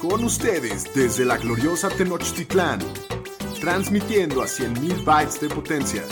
[0.00, 2.78] Con ustedes desde la gloriosa Tenochtitlán,
[3.60, 6.04] transmitiendo a 100.000 bytes de potencia.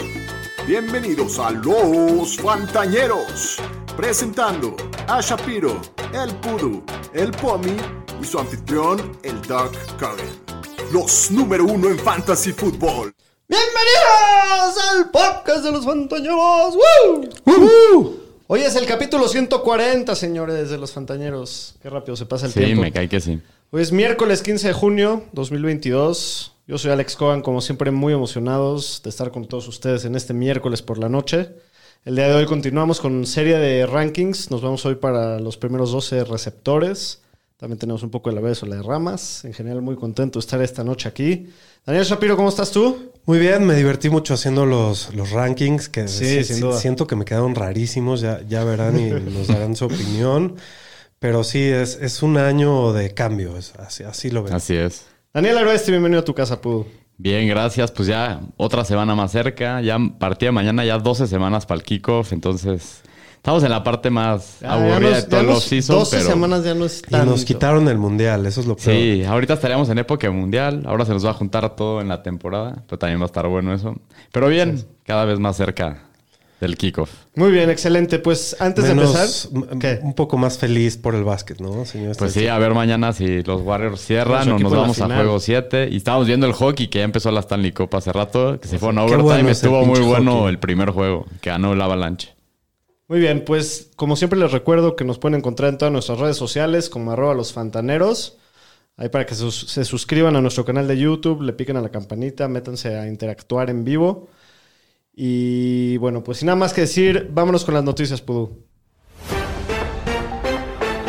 [0.67, 3.59] Bienvenidos a Los Fantañeros,
[3.97, 4.77] presentando
[5.07, 5.81] a Shapiro,
[6.13, 7.77] el Pudu, el Pomi
[8.21, 10.27] y su anfitrión, el Doug Cogan.
[10.93, 13.15] Los número uno en Fantasy Football.
[13.49, 16.75] ¡Bienvenidos al podcast de los Fantañeros!
[17.45, 18.17] ¡Woo!
[18.49, 21.75] Hoy es el capítulo 140, señores de los Fantañeros.
[21.83, 22.83] Qué rápido se pasa el Sí, tiempo.
[22.83, 23.41] me cae que sí.
[23.71, 26.53] Hoy es miércoles 15 de junio 2022.
[26.67, 30.35] Yo soy Alex Cogan, como siempre muy emocionados de estar con todos ustedes en este
[30.35, 31.51] miércoles por la noche.
[32.05, 34.51] El día de hoy continuamos con serie de rankings.
[34.51, 37.23] Nos vamos hoy para los primeros 12 receptores.
[37.57, 39.45] También tenemos un poco de la vez o la de ramas.
[39.45, 41.49] En general muy contento de estar esta noche aquí.
[41.85, 43.11] Daniel Shapiro, ¿cómo estás tú?
[43.25, 46.79] Muy bien, me divertí mucho haciendo los, los rankings, que Sí, duda.
[46.79, 50.57] siento que me quedaron rarísimos, ya, ya verán y nos darán su opinión.
[51.19, 54.55] Pero sí, es, es un año de cambio, es así, así lo veo.
[54.55, 55.07] Así es.
[55.33, 56.87] Daniel Aroeste, bienvenido a tu casa, Pudu.
[57.19, 57.91] Bien, gracias.
[57.91, 59.81] Pues ya otra semana más cerca.
[59.81, 62.33] Ya partida mañana, ya 12 semanas para el kickoff.
[62.35, 63.01] Entonces,
[63.37, 65.97] estamos en la parte más Ya, aburrida ya nos- de todo ya el nos- off-season.
[65.99, 67.31] 12 Pero semanas ya no es Y tanto.
[67.31, 68.95] nos quitaron el mundial, eso es lo peor.
[68.95, 70.83] sí, ahorita estaríamos en época mundial.
[70.85, 72.83] Ahora se nos va a juntar todo en la temporada.
[72.87, 73.97] Pero también va a estar bueno eso.
[74.33, 76.03] Pero bien, cada vez más cerca
[76.61, 77.11] del kickoff.
[77.35, 78.19] Muy bien, excelente.
[78.19, 82.17] Pues antes Menos- de empezar, un poco más feliz por el básquet, ¿no, señor?
[82.17, 85.89] Pues sí, a ver mañana si los Warriors cierran o nos vamos a juego 7.
[85.91, 88.79] Y estábamos viendo el hockey que ya empezó la Stanley Cup hace rato, que se
[88.79, 89.23] fue en overtime.
[89.23, 90.49] bueno Estuvo muy bueno hockey.
[90.49, 92.35] el primer juego, que ganó el Avalanche.
[93.09, 96.37] Muy bien, pues como siempre les recuerdo que nos pueden encontrar en todas nuestras redes
[96.37, 98.39] sociales como arroba los fantaneros.
[98.97, 101.91] Ahí para que sus- se suscriban a nuestro canal de YouTube, le piquen a la
[101.91, 104.29] campanita, métanse a interactuar en vivo.
[105.19, 108.51] Y bueno, pues sin nada más que decir, vámonos con las noticias, Pudu.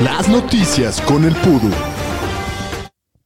[0.01, 1.69] Las noticias con el Pudu.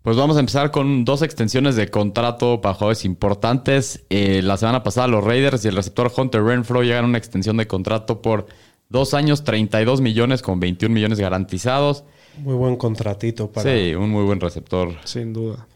[0.01, 4.03] Pues vamos a empezar con dos extensiones de contrato para jugadores importantes.
[4.09, 7.57] Eh, la semana pasada los Raiders y el receptor Hunter Renfro llegan a una extensión
[7.57, 8.47] de contrato por
[8.89, 12.03] dos años, 32 millones con 21 millones garantizados.
[12.39, 14.95] Muy buen contratito para Sí, un muy buen receptor.
[15.03, 15.67] Sin duda.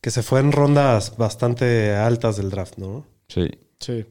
[0.00, 3.04] que se fue en rondas bastante altas del draft, ¿no?
[3.28, 3.50] Sí.
[3.80, 4.06] Sí.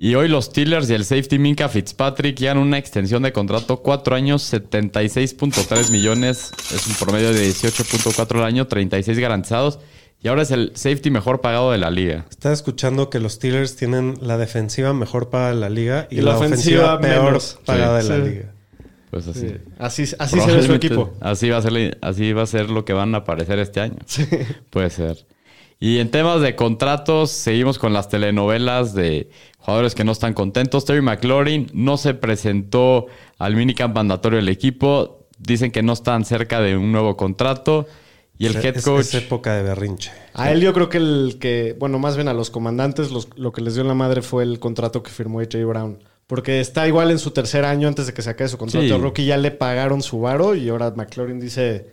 [0.00, 3.78] Y hoy los Steelers y el safety Minka Fitzpatrick llegan a una extensión de contrato,
[3.82, 6.52] cuatro años, 76.3 millones.
[6.72, 9.80] Es un promedio de 18.4 al año, 36 garantizados.
[10.22, 12.26] Y ahora es el safety mejor pagado de la liga.
[12.30, 16.20] Estaba escuchando que los Steelers tienen la defensiva mejor pagada de la liga y, Y
[16.22, 17.58] la la, ofensiva ofensiva, peor menos.
[17.64, 18.08] pagada Sí.
[18.08, 18.52] de la liga.
[19.10, 19.40] Pues así.
[19.48, 19.54] Sí.
[19.78, 21.12] Así, así se ve su equipo.
[21.20, 23.96] Así va, a ser, así va a ser lo que van a aparecer este año.
[24.70, 25.24] Puede ser.
[25.80, 30.84] Y en temas de contratos, seguimos con las telenovelas de jugadores que no están contentos.
[30.84, 33.06] Terry McLaurin no se presentó
[33.38, 35.26] al minicamp mandatorio del equipo.
[35.38, 37.86] Dicen que no están cerca de un nuevo contrato.
[38.36, 39.00] Y el head Es- coach.
[39.02, 40.10] Es, época de berrinche.
[40.34, 43.52] A él yo creo que el que, bueno, más bien a los comandantes los- lo
[43.52, 45.98] que les dio en la madre fue el contrato que firmó AJ Brown.
[46.26, 48.92] Porque está igual en su tercer año antes de que se acabe su contrato Sí.
[48.92, 51.86] rookie, ya le pagaron su varo y ahora McLaurin dice,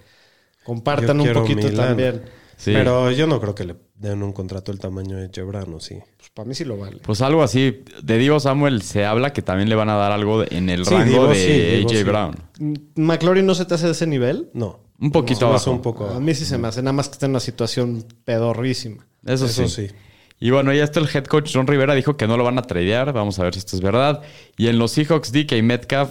[0.63, 2.24] compartan Yo un poquito también.
[2.58, 2.72] Sí.
[2.74, 5.96] Pero yo no creo que le den un contrato del tamaño de Jebran, ¿o sí?
[6.18, 6.98] Pues para mí sí lo vale.
[6.98, 7.84] Pues algo así.
[8.02, 10.86] De Divo Samuel se habla que también le van a dar algo de- en el
[10.86, 12.04] Sí, rango Divo de sí, AJ.
[12.06, 12.36] Brown.
[12.60, 14.50] Mm, ¿McLaurin no se te hace de ese nivel?
[14.54, 14.80] No.
[15.00, 15.72] Un poquito hace abajo.
[15.72, 16.08] un poco.
[16.10, 19.06] A mí sí se me hace, nada más que está en una situación pedorrísima.
[19.26, 19.88] Eso, Eso sí.
[19.90, 19.94] sí.
[20.40, 22.62] Y bueno, ya está el head coach John Rivera dijo que no lo van a
[22.62, 23.12] tradear.
[23.14, 24.22] Vamos a ver si esto es verdad.
[24.58, 26.10] Y en los Seahawks, DK Metcalf,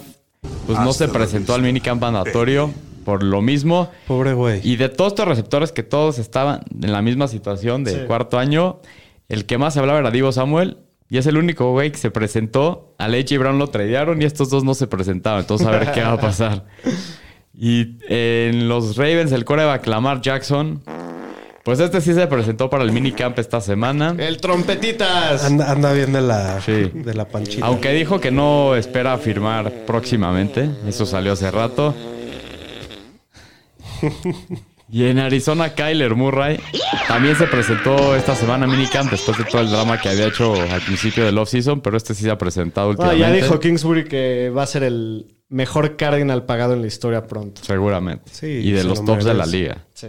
[0.66, 2.71] pues no se presentó al minicamp mandatorio
[3.04, 3.91] por lo mismo.
[4.06, 4.60] Pobre güey.
[4.65, 7.98] Y de todos estos receptores que todos estaban en la misma situación de Sí.
[8.06, 8.81] cuarto año,
[9.28, 10.78] el que más se hablaba era Divo Samuel.
[11.10, 12.94] Y es el único güey que se presentó.
[12.98, 15.41] Al AJ Brown lo tradearon y estos dos no se presentaban.
[15.41, 16.64] Entonces a ver qué va a pasar.
[17.56, 20.82] Y en los Ravens, el coreback Lamar Jackson.
[21.62, 24.14] Pues este sí se presentó para el minicamp esta semana.
[24.19, 25.44] ¡El trompetitas!
[25.44, 26.91] Anda, anda bien de la, Sí.
[26.93, 27.64] de la panchita.
[27.64, 30.69] Aunque dijo que no espera firmar próximamente.
[30.87, 31.94] Eso salió hace rato.
[34.91, 36.61] Y en Arizona, Kyler Murray
[37.08, 40.52] también se presentó esta semana a minicamp después de todo el drama que había hecho
[40.55, 43.20] al principio del offseason, pero este sí se ha presentado Ah, últimamente.
[43.20, 47.62] ya dijo Kingsbury que va a ser el mejor Cardinal pagado en la historia pronto.
[47.64, 48.31] Seguramente.
[48.32, 49.85] Sí, y de los lo tops de la liga.
[49.94, 50.08] Sí.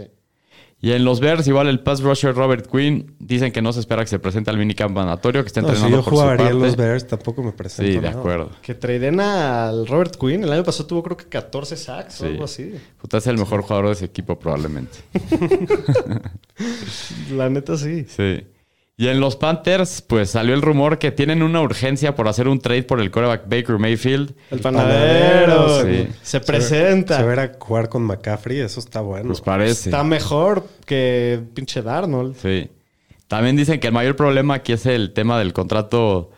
[0.78, 4.02] Y en los Bears, igual el pass rusher Robert Quinn, dicen que no se espera
[4.02, 6.50] que se presente al minicamp mandatorio, que está No, si entrenando yo por su jugaría
[6.50, 7.90] en los Bears, tampoco me presento.
[7.90, 8.50] Sí, de acuerdo.
[8.60, 10.44] Que traden al Robert Quinn.
[10.44, 12.74] El año pasado tuvo creo que 14 sacks o algo así.
[13.00, 14.98] Puta, es el mejor jugador de ese equipo probablemente.
[17.32, 18.04] La neta sí.
[18.08, 18.46] Sí.
[18.98, 22.60] Y en los Panthers, pues salió el rumor que tienen una urgencia por hacer un
[22.60, 24.34] trade por el quarterback Baker Mayfield.
[24.50, 25.66] El panadero.
[25.66, 26.08] panadero, sí.
[26.22, 27.18] Se presenta.
[27.18, 29.26] Se ver a jugar con McCaffrey, eso está bueno.
[29.26, 29.90] Pues parece.
[29.90, 32.36] Está mejor que pinche Darnold.
[32.36, 32.70] Sí.
[33.28, 36.30] También dicen que el mayor problema aquí es el tema del contrato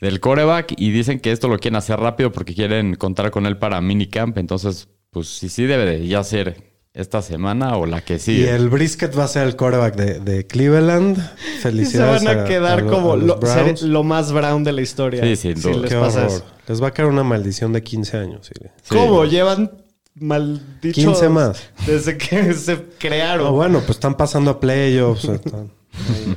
[0.00, 3.56] del coreback y dicen que esto lo quieren hacer rápido porque quieren contar con él
[3.56, 4.38] para minicamp.
[4.38, 8.50] Entonces, pues sí, sí debe de ya ser esta semana o la que y sigue.
[8.54, 11.18] el Brisket va a ser el quarterback de, de Cleveland.
[11.18, 11.22] Y
[11.56, 12.24] se Felicidades.
[12.24, 15.22] van a quedar como a lo, ser lo más brown de la historia.
[15.24, 15.80] Sí, sin si duda.
[15.82, 16.30] les Qué pasa horror.
[16.36, 16.44] eso.
[16.68, 18.46] Les va a caer una maldición de 15 años.
[18.46, 18.54] sí.
[18.82, 18.94] Sí.
[18.94, 19.24] ¿Cómo?
[19.24, 19.70] Llevan
[20.14, 21.62] malditos 15 más.
[21.86, 23.48] desde que se crearon.
[23.48, 25.24] Ah, bueno, pues están pasando a playoffs.
[25.24, 25.70] están-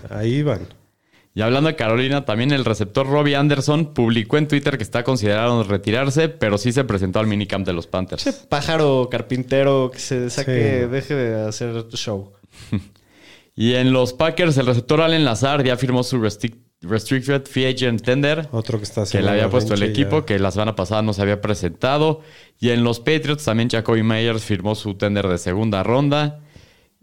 [0.09, 0.61] ahí, ahí van.
[1.37, 5.61] Y hablando de Carolina, también el receptor Robbie Anderson publicó en Twitter que está considerando
[5.63, 8.25] retirarse, pero sí se presentó al minicamp de los Panthers.
[8.25, 10.87] Ese pájaro carpintero que se saque, Sí.
[10.89, 12.33] deje de hacer show.
[13.55, 18.01] Y en los Packers, el receptor Allen Lazar ya firmó su restric- Restricted Free Agent
[18.03, 18.47] Tender.
[18.51, 20.25] Otro que está que le había puesto el equipo, ya.
[20.25, 22.21] que la semana pasada no se había presentado.
[22.59, 26.39] Y en los Patriots también Jacoby Myers firmó su tender de segunda ronda.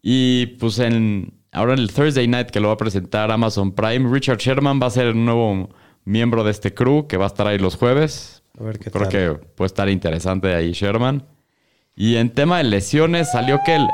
[0.02, 4.10] Y pues en ahora en el Thursday Night que lo va a presentar Amazon Prime,
[4.12, 5.70] Richard Sherman va a ser un nuevo
[6.04, 8.42] miembro de este crew que va a estar ahí los jueves.
[8.60, 9.10] A ver qué Creo tal.
[9.12, 11.24] que puede estar interesante ahí Sherman.
[11.96, 13.86] Y en tema de lesiones, salió que el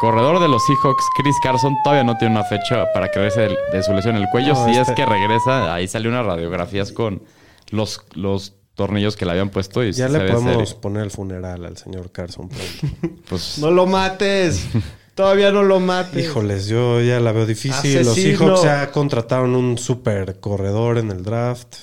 [0.00, 3.82] corredor de los Seahawks, Chris Carson, todavía no tiene una fecha para creerse de, de
[3.82, 4.54] su lesión en el cuello.
[4.54, 7.22] No, si este- es que regresa, ahí salió unas radiografías con
[7.70, 9.82] los, los tornillos que le habían puesto.
[9.84, 10.80] Y Ya se le podemos serio.
[10.80, 13.18] poner el funeral al señor Carson pronto.
[13.28, 14.68] Pues, No lo mates.
[15.18, 16.24] Todavía no lo mates.
[16.24, 18.04] Híjoles, yo ya la veo difícil.
[18.04, 18.14] Los.
[18.14, 21.74] Seahawks ya contrataron un super corredor en el draft.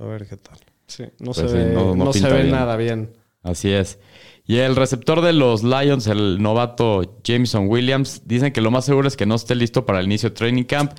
[0.00, 0.58] A ver qué tal.
[0.88, 2.50] Sí, no Pues se sí, ve, no- no no se ve bien.
[2.50, 3.12] nada bien.
[3.44, 4.00] Así es.
[4.44, 9.06] Y el receptor de los Lions, el novato Jameson Williams, dicen que lo más seguro
[9.06, 10.90] es que no esté listo para el inicio de training camp.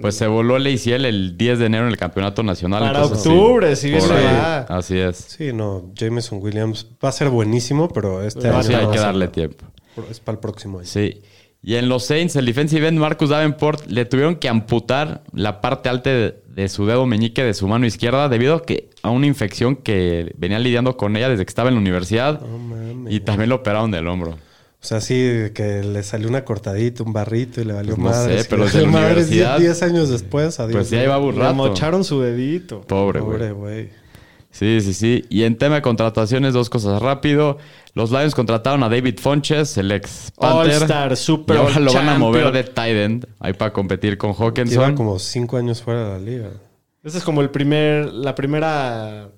[0.00, 2.80] Pues se voló el ACL el 10 de enero en el campeonato nacional.
[2.84, 4.24] Para entonces, sí, octubre, si bien ahí.
[4.24, 4.58] va.
[4.60, 5.18] Así es.
[5.18, 8.84] Sí, no, Jameson Williams va a ser buenísimo, pero este Pero año Sí, no hay
[8.86, 9.66] va que a ser- darle tiempo.
[10.10, 10.88] Es para el próximo año.
[10.88, 11.20] Sí.
[11.66, 15.88] Y en los Saints, el defensive end Marcus Davenport le tuvieron que amputar la parte
[15.88, 19.26] alta de, de su dedo meñique de su mano izquierda debido a, que, a una
[19.26, 22.40] infección que venía lidiando con ella desde que estaba en la universidad.
[22.42, 23.14] No mames.
[23.14, 24.32] y también lo operaron del hombro.
[24.32, 25.14] O sea, sí,
[25.54, 28.82] que le salió una cortadita, un barrito y le valió Pues no sé, pero desde
[28.86, 30.72] universidad- 10 años después, adiós.
[30.76, 32.82] Pues ya iba un Le mocharon su dedito.
[32.82, 33.38] Pobre, güey.
[33.38, 33.90] Pobre güey.
[34.50, 35.24] Sí, sí, sí.
[35.30, 37.56] Y en tema de contrataciones, dos cosas rápido.
[37.94, 40.74] Los Lions contrataron a David Fonches, el ex Panther.
[40.76, 44.32] All-Star, Super y ahora lo van a mover de tight end ahí para competir con
[44.32, 44.94] Lleva Hawkinson.
[44.96, 46.50] como 5 años fuera de la liga.
[47.04, 49.28] Esa es como el primer, la primera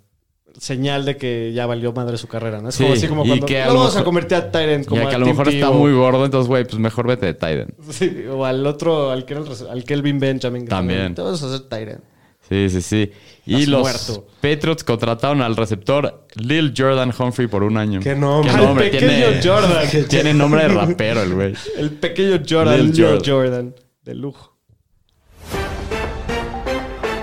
[0.59, 2.71] señal de que ya valió madre su carrera, ¿no?
[2.71, 4.51] Es Sí, como así como y cuando que a lo lo vamos a convertir a
[4.51, 7.07] Tyrant como ya que a a lo mejor está muy gordo, entonces, güey, pues mejor
[7.07, 7.75] vete de.
[7.91, 10.67] Sí, o al otro, al que era el al Kelvin Benjamin.
[10.67, 11.15] También.
[11.15, 12.03] Te vas a hacer Tyrant.
[12.49, 13.11] Sí, sí, sí.
[13.45, 14.27] Y los muerto.
[14.41, 18.01] Patriots contrataron al receptor Lil Jordan Humphrey por un año.
[18.01, 18.53] Qué nombre.
[18.53, 20.09] Al nombre, pequeño tiene- Jordan.
[20.09, 21.55] Tiene nombre de rapero el güey.
[21.77, 23.23] El pequeño Jordan, Lil Lil Jordan.
[23.27, 23.75] Jordan.
[24.05, 24.57] De lujo.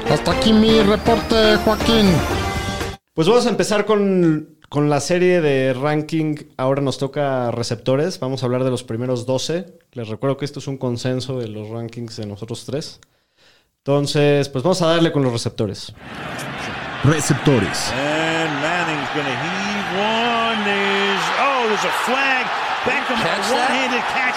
[0.09, 2.05] Hasta aquí mi reporte, Joaquín.
[3.13, 6.35] Pues vamos a empezar con, con la serie de ranking.
[6.57, 8.19] Ahora nos toca receptores.
[8.19, 9.65] Vamos a hablar de los primeros 12.
[9.93, 12.99] Les recuerdo que esto es un consenso de los rankings de nosotros tres.
[13.85, 15.93] Entonces, pues vamos a darle con los receptores.
[17.03, 17.91] Receptores.
[17.91, 20.63] And Manning's going to heave one.
[20.63, 22.45] There's oh, there's a flag.
[22.85, 23.19] Beckham
[23.51, 24.35] one-handed catch.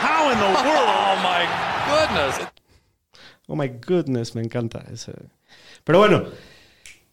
[0.00, 0.88] How in the world?
[1.08, 1.46] Oh my
[1.90, 2.48] goodness.
[3.48, 5.12] Oh my goodness, me encanta ese.
[5.84, 6.24] Pero bueno,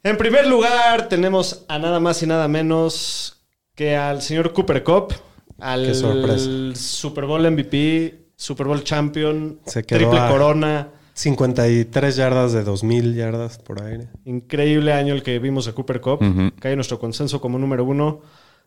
[0.02, 3.42] en primer lugar tenemos a nada más y nada menos
[3.74, 5.12] que al señor Cooper Cup,
[5.60, 6.48] al Qué sorpresa.
[6.74, 10.88] Super Bowl MVP, Super Bowl Champion, Se quedó triple a- corona.
[11.14, 14.08] 53 yardas de 2000 yardas por aire.
[14.24, 16.22] Increíble año el que vimos de Cooper Cup.
[16.22, 16.52] Ujú.
[16.58, 18.20] Cae nuestro consenso como número uno.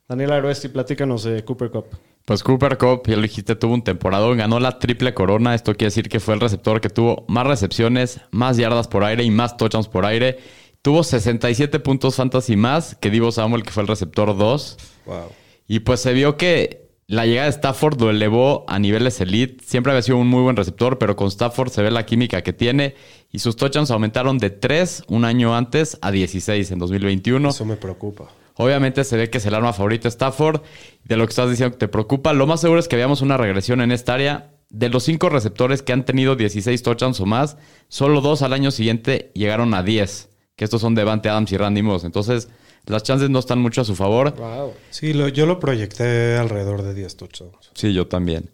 [0.07, 1.85] Daniel Aroesti, platícanos de Cooper Cup.
[2.23, 5.53] Pues Cooper Cup, ya lo dijiste, tuvo un temporada, ganó la triple corona.
[5.53, 9.23] Esto quiere decir que fue el receptor que tuvo más recepciones, más yardas por aire
[9.23, 10.39] y más touchdowns por aire.
[10.81, 14.77] Tuvo 67 puntos fantasy más que Divo Samuel, que fue el receptor 2.
[15.05, 15.15] Wow.
[15.67, 19.63] Y pues se vio que la llegada de Stafford lo elevó a niveles elite.
[19.65, 22.51] Siempre había sido un muy buen receptor, pero con Stafford se ve la química que
[22.51, 22.95] tiene.
[23.31, 27.49] Y sus touchdowns aumentaron de 3 un año antes a 16 en 2021.
[27.49, 28.27] Eso me preocupa.
[28.55, 30.61] Obviamente se ve que es el arma favorita Stafford.
[31.05, 33.37] De lo que estás diciendo que te preocupa, lo más seguro es que veamos una
[33.37, 34.51] regresión en esta área.
[34.69, 37.55] De los cinco receptores que han tenido 16 touchdowns o más,
[37.87, 40.29] solo dos al año siguiente llegaron a 10.
[40.57, 42.03] Que estos son Devante Adams y Randy Moss.
[42.03, 42.49] Entonces,
[42.87, 44.33] las chances no están mucho a su favor.
[44.35, 44.73] Wow.
[44.89, 47.71] Sí, lo- yo lo proyecté alrededor de 10 touchdowns.
[47.73, 48.49] Sí, yo también.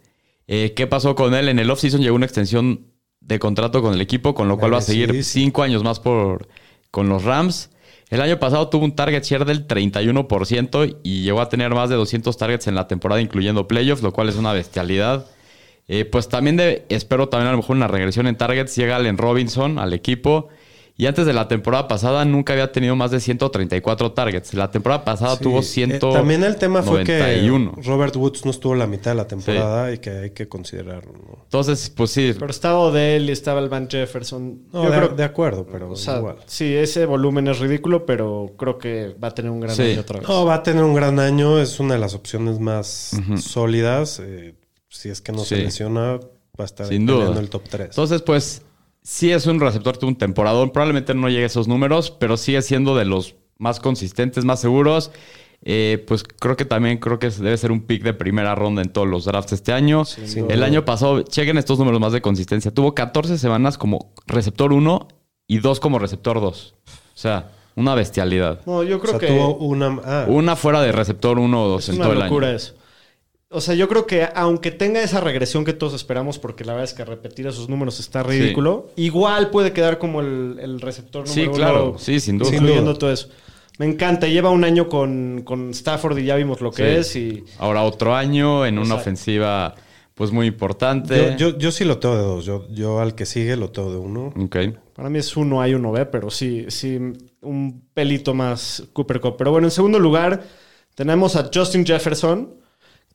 [0.47, 1.47] Eh, ¿Qué pasó con él?
[1.49, 2.87] En el offseason llegó una extensión
[3.21, 5.43] de contrato con el equipo, con lo cual va a seguir Merecidísimo.
[5.45, 6.47] cinco años más por,
[6.91, 7.69] con los Rams.
[8.09, 11.95] El año pasado tuvo un target share del 31% y llegó a tener más de
[11.95, 15.25] 200 targets en la temporada, incluyendo playoffs, lo cual es una bestialidad.
[15.87, 18.75] Eh, pues también de- espero también a lo mejor una regresión en targets.
[18.75, 20.49] Llega Allen Robinson al equipo.
[20.95, 24.53] Y antes de la temporada pasada nunca había tenido más de 134 targets.
[24.53, 25.99] La temporada pasada Sí, tuvo eh, 100.
[25.99, 27.73] también el tema fue que 91.
[27.83, 31.13] Robert Woods no estuvo la mitad de la temporada y que hay que considerarlo.
[31.13, 31.39] ¿no?
[31.45, 32.35] Entonces, pues sí.
[32.37, 34.67] Pero estaba Odell y estaba el Van Jefferson.
[34.71, 36.35] No, Yo de, creo de acuerdo, pero o sea, igual.
[36.45, 39.81] sí, ese volumen es ridículo, pero creo que va a tener un gran Sí.
[39.81, 40.29] año otra vez.
[40.29, 41.57] No, va a tener un gran año.
[41.59, 44.19] Es una de las opciones más sólidas.
[44.23, 44.53] eh,
[44.89, 46.19] si es que no se lesiona, va
[46.59, 47.17] a estar Sin ahí duda.
[47.17, 47.87] peleando el top 3.
[47.87, 48.61] Entonces, pues,
[49.03, 50.71] sí es un receptor de un temporadón.
[50.71, 55.11] Probablemente no llegue a esos números, pero sigue siendo de los más consistentes, más seguros.
[55.65, 58.89] Eh, pues creo que también creo que debe ser un pick de primera ronda en
[58.89, 60.03] todos los drafts este año.
[60.49, 62.73] El año pasado, chequen estos números más de consistencia.
[62.73, 65.07] Tuvo 14 semanas como receptor 1
[65.47, 66.75] y 2 como receptor 2.
[66.85, 68.59] O sea, una bestialidad.
[68.65, 69.99] No, yo o creo sea, que tuvo una...
[70.03, 72.55] ah, Una fuera de receptor 1 o 2 es en una todo el locura año.
[72.57, 72.73] eso.
[73.53, 76.85] O sea, yo creo que aunque tenga esa regresión que todos esperamos, porque la verdad
[76.89, 81.33] es que repetir esos números está ridículo, igual puede quedar como el, el receptor número
[81.33, 81.95] Sí, uno, claro.
[81.97, 82.49] Sí, sin duda.
[82.53, 83.29] Incluyendo todo eso.
[83.79, 84.27] Me encanta.
[84.27, 86.99] Lleva un año con, con Stafford y ya vimos lo que Sí.
[86.99, 87.15] es.
[87.15, 89.73] Y Ahora otro año en una ofensiva
[90.15, 91.35] pues muy importante.
[91.39, 92.45] yo, yo, yo sí lo tengo de dos.
[92.45, 94.33] Yo, yo al que sigue lo tengo de uno.
[94.39, 94.57] Ok.
[94.95, 96.99] para mí es uno A y uno B, pero sí, sí,
[97.41, 99.35] un pelito más Cooper Cup.
[99.37, 100.43] Pero bueno, en segundo lugar
[100.93, 102.53] tenemos a Justin Jefferson,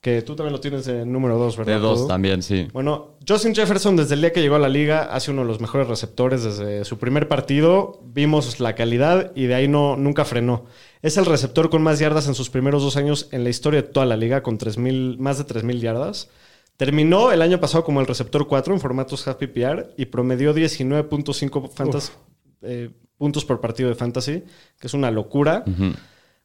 [0.00, 1.74] que tú también lo tienes de número dos, ¿verdad?
[1.74, 2.08] De dos Pudu?
[2.08, 2.68] también, sí.
[2.72, 5.60] Bueno, Justin Jefferson desde el día que llegó a la liga hace uno de los
[5.60, 8.00] mejores receptores desde su primer partido.
[8.04, 10.66] Vimos la calidad y de ahí no, nunca frenó.
[11.02, 13.88] Es el receptor con más yardas en sus primeros dos años en la historia de
[13.88, 16.28] toda la liga, con 3,000 más de 3.000 yardas.
[16.76, 21.68] Terminó el año pasado como el receptor 4 en formatos half PPR y promedió 19.5
[21.70, 22.12] fantas-
[22.62, 24.44] eh, puntos por partido de fantasy,
[24.78, 25.64] que es una locura.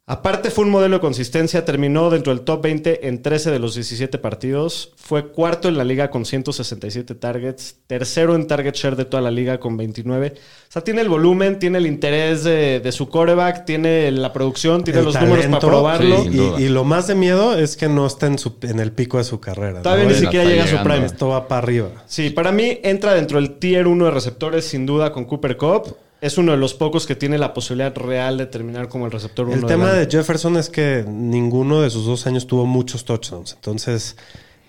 [0.06, 3.74] Aparte fue un modelo de consistencia, terminó dentro del top 20 en 13 de los
[3.74, 9.06] 17 partidos, fue cuarto en la liga con 167 targets, tercero en target share de
[9.06, 10.34] toda la liga con 29.
[10.36, 14.84] O sea, tiene el volumen, tiene el interés de, de su coreback, tiene la producción,
[14.84, 16.22] tiene El los números para probarlo.
[16.24, 16.38] Sí.
[16.58, 19.16] Y, y lo más de miedo es que no está en, su- en el pico
[19.16, 19.80] de su carrera.
[19.80, 20.10] Todavía ¿no?
[20.10, 21.06] ni siquiera llega a su prime.
[21.06, 21.88] Esto va para arriba.
[22.06, 25.96] Sí, para mí entra dentro del tier 1 de receptores sin duda con Cooper Cup.
[26.24, 29.46] Es uno de los pocos que tiene la posibilidad real de terminar como el receptor
[29.46, 33.52] 1 El tema de Jefferson es que ninguno de sus dos años tuvo muchos touchdowns.
[33.52, 34.16] Entonces,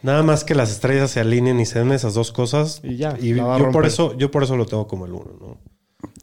[0.02, 2.82] nada más que las estrellas se alineen y se den esas dos cosas.
[2.84, 5.06] Y ya, Y la va a yo por, eso, yo por eso lo tengo como
[5.06, 5.58] el uno, ¿no?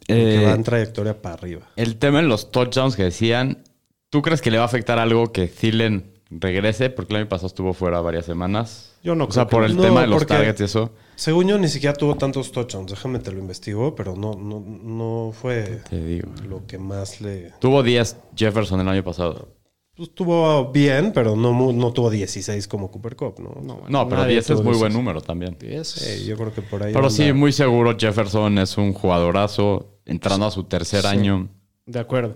[0.07, 1.61] Eh, que va en trayectoria para arriba.
[1.77, 3.63] el tema en los touchdowns que decían,
[4.11, 6.91] ¿tú crees que le va a afectar algo que Thielen regrese?
[6.91, 8.91] Porque el año pasado estuvo fuera varias semanas.
[9.03, 10.63] Yo no O sea, creo por que- el No, tema de los porque- targets y
[10.65, 10.91] eso.
[11.15, 12.91] Según yo, ni siquiera tuvo tantos touchdowns.
[12.91, 16.29] Déjame te lo investigo, pero no, no, no fue Te digo.
[16.47, 17.51] lo que más le...
[17.59, 19.47] Tuvo 10 Jefferson el año pasado.
[19.95, 23.49] Pues, estuvo bien, pero no, no tuvo 16 como Cooper Cup, ¿no?
[23.61, 24.93] No, bueno, No, pero nadie 10 es tuvo muy buen 16.
[24.95, 25.55] número también.
[25.59, 25.87] 10.
[25.87, 26.91] Sí, yo creo que por ahí...
[26.93, 27.15] Pero anda.
[27.15, 31.47] sí, muy seguro Jefferson es un jugadorazo entrando a su tercer año.
[31.85, 32.35] De acuerdo.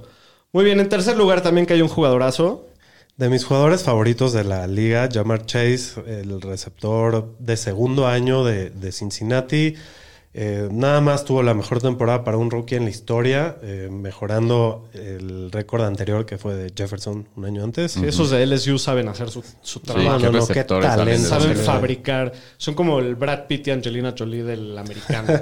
[0.53, 2.66] Muy bien, en tercer lugar también que hay un jugadorazo.
[3.17, 8.69] De mis jugadores favoritos de la liga, Jamar Chase, el receptor de segundo año de,
[8.69, 9.73] de Cincinnati.
[10.35, 14.87] Eh, nada más tuvo la mejor temporada para un rookie en la historia, eh, mejorando
[14.93, 17.93] el récord anterior que fue de Jefferson un año antes.
[17.93, 20.17] Sí, Esos de LSU saben hacer su, su Sí, trabajo.
[20.19, 21.27] qué no, no, qué talento.
[21.27, 22.33] saben fabricar.
[22.57, 25.27] Son como el Brad Pitt y Angelina Jolie del americano.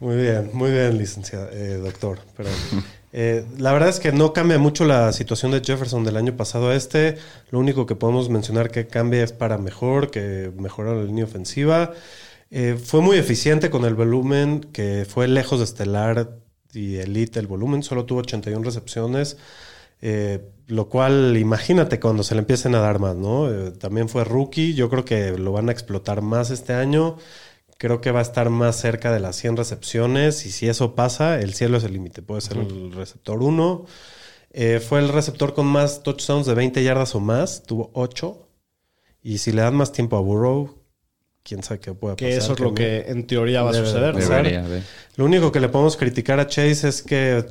[0.00, 2.18] Muy bien, muy bien, licenciado, eh, doctor.
[2.36, 2.52] Perdón.
[3.12, 6.68] Eh, la verdad es que no cambia mucho la situación de Jefferson del año pasado
[6.70, 7.16] a este.
[7.50, 11.92] Lo único que podemos mencionar que cambia es para mejor, que mejora la línea ofensiva.
[12.50, 16.38] Eh, fue muy eficiente con el volumen, que fue lejos de estelar
[16.72, 17.82] y elite el volumen.
[17.82, 19.36] Solo tuvo 81 recepciones.
[20.02, 23.48] eh, lo cual, imagínate cuando se le empiecen a dar más, ¿no?
[23.74, 24.74] También fue rookie.
[24.74, 27.16] Yo creo que lo van a explotar más este año.
[27.78, 31.40] Creo que va a estar más cerca de las 100 recepciones y si eso pasa,
[31.40, 32.22] el cielo es el límite.
[32.22, 33.86] Puede ser el receptor 1.
[34.88, 38.48] fue el receptor con más touchdowns de 20 yardas o más, tuvo 8.
[39.22, 40.82] Y si le dan más tiempo a Burrow,
[41.42, 42.28] quién sabe qué puede pasar.
[42.28, 44.14] que eso es lo que en teoría va a suceder.
[45.16, 47.44] Lo único que le podemos criticar a Chase es que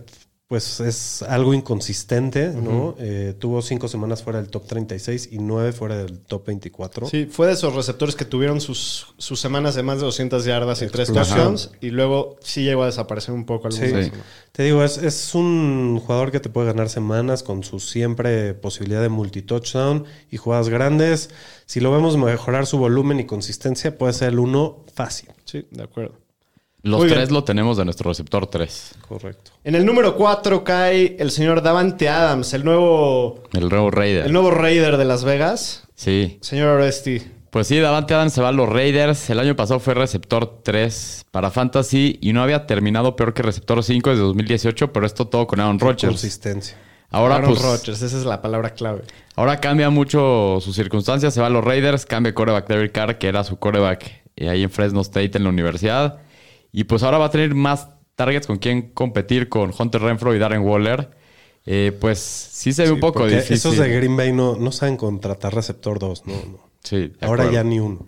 [0.47, 2.95] pues es algo inconsistente, ¿no?
[2.99, 7.07] Eh, tuvo cinco semanas fuera del top 36 y nueve fuera del top 24.
[7.07, 10.83] Sí, fue de esos receptores que tuvieron sus, sus semanas de más de 200 yardas
[10.83, 13.71] y tres touchdowns y luego sí llegó a desaparecer un poco.
[13.71, 13.91] Sí.
[14.51, 19.01] Te digo, es, es un jugador que te puede ganar semanas con su siempre posibilidad
[19.01, 21.31] de multi-touchdown y jugadas grandes.
[21.65, 25.29] Si lo vemos mejorar su volumen y consistencia, puede ser el uno fácil.
[25.45, 26.24] Sí, de acuerdo.
[26.85, 27.33] Los Muy tres bien.
[27.33, 28.95] lo tenemos de nuestro receptor 3.
[29.07, 29.51] Correcto.
[29.63, 34.25] En el número 4 cae el señor Davante Adams, el nuevo, El nuevo Raider.
[34.27, 35.87] el nuevo Raider de Las Vegas.
[35.95, 36.37] Sí.
[36.41, 37.23] Señor Oresti.
[37.49, 39.29] Pues sí, Davante Adams se va a los Raiders.
[39.31, 43.81] El año pasado fue receptor 3 para Fantasy y no había terminado peor que receptor
[43.83, 46.05] 5 desde 2018, pero esto todo con Aaron Rodgers.
[46.05, 46.77] Consistencia.
[47.09, 49.01] Ahora, Aaron pues, Rodgers, esa es la palabra clave.
[49.35, 51.33] ahora cambia mucho sus circunstancias.
[51.33, 54.49] Se va a los Raiders, cambia el coreback Derek Carr, que era su coreback eh,
[54.49, 56.19] ahí en Fresno State en la universidad.
[56.77, 60.39] Y pues ahora va a tener más targets con quien competir con Hunter Renfro y
[60.39, 61.09] Darren Waller.
[61.65, 63.55] Eh, pues sí se ve un poco difícil.
[63.55, 66.69] Esos de Green Bay no, no saben contratar receptor 2, no, no.
[66.83, 67.51] Sí, Ahora acuerdo.
[67.53, 68.05] ya ni uno.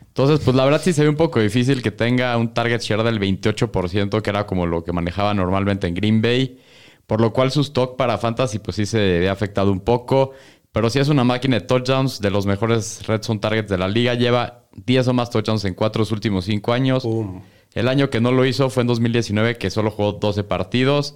[0.00, 3.02] Entonces, pues la verdad sí se ve un poco difícil que tenga un target share
[3.02, 6.58] del 28%, que era como lo que manejaba normalmente en Green Bay.
[7.06, 10.30] Por lo cual su stock para Fantasy, pues sí se ve afectado un poco.
[10.72, 13.86] Pero sí es una máquina de touchdowns, de los mejores red zone targets de la
[13.86, 14.14] liga.
[14.14, 17.02] Lleva 10 o más touchdowns en cuatro de los últimos cinco años.
[17.02, 17.42] Pum.
[17.74, 21.14] El año que no lo hizo fue en 2019, que solo jugó 12 partidos.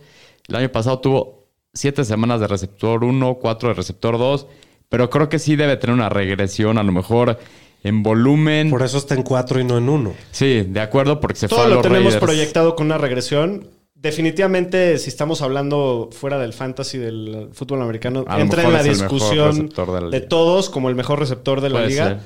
[0.49, 4.47] El año pasado tuvo 7 semanas de receptor 1, 4 de receptor 2.
[4.89, 7.39] Pero creo que sí debe tener una regresión, a lo mejor
[7.83, 8.71] en volumen.
[8.71, 10.13] Por eso está en 4 y no en 1.
[10.31, 12.23] Sí, de acuerdo, porque se fue Todo a lo los tenemos Raiders.
[12.25, 13.69] proyectado con una regresión.
[13.95, 19.87] Definitivamente, si estamos hablando fuera del fantasy del fútbol americano, entra en la discusión de
[19.87, 20.29] la de liga.
[20.29, 22.05] todos como el mejor receptor de la Puede liga.
[22.09, 22.19] ser.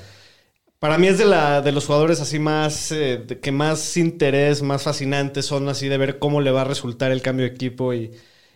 [0.79, 4.61] Para mí es de, la, de los jugadores así más, eh, de que más interés,
[4.61, 7.93] más fascinantes son así de ver cómo le va a resultar el cambio de equipo
[7.95, 8.11] y,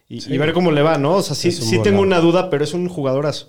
[0.07, 1.15] y- y ver cómo le va, ¿no?
[1.15, 3.47] O sea, sí, sí tengo una duda, pero es un jugadorazo.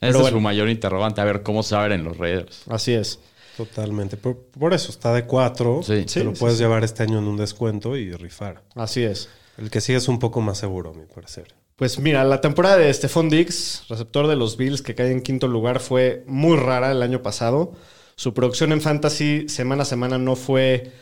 [0.00, 0.36] Ese Pero es bueno.
[0.36, 2.62] su mayor interrogante, a ver cómo se va a ver en los Raiders.
[2.68, 3.18] Así es.
[3.56, 4.16] Totalmente.
[4.16, 5.80] Por, por eso está de 4.
[5.82, 6.06] Sí.
[6.06, 6.64] Te Sí, lo sí, puedes sí.
[6.64, 8.62] llevar este año en un descuento y rifar.
[8.74, 9.28] Así es.
[9.58, 11.54] El que sigue es un poco más seguro, a mi parecer.
[11.76, 15.48] Pues mira, la temporada de Stephon Diggs, receptor de los Bills, que cae en quinto
[15.48, 17.72] lugar, fue muy rara el año pasado.
[18.16, 20.92] Su producción en fantasy semana a semana no fue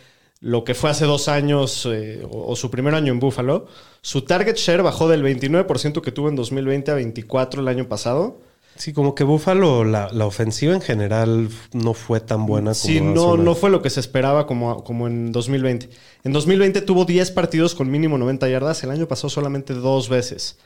[0.40, 3.66] lo que fue hace dos años eh, o, o su primer año en Buffalo.
[4.00, 8.40] Su target share bajó del 29% que tuvo en 2020 a 24% el año pasado.
[8.76, 13.00] Sí, como que Buffalo, la, la ofensiva en general no fue tan buena como Sí,
[13.00, 15.90] no, no fue lo que se esperaba como, como en 2020.
[16.24, 20.58] En 2020 tuvo 10 partidos con mínimo 90 yardas, el año pasado solamente dos veces.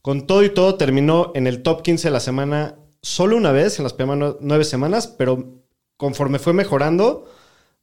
[0.00, 3.78] Con todo y todo terminó en el top 15 de la semana solo una vez
[3.78, 5.60] en las primeras nueve semanas, pero
[5.98, 7.26] conforme fue mejorando,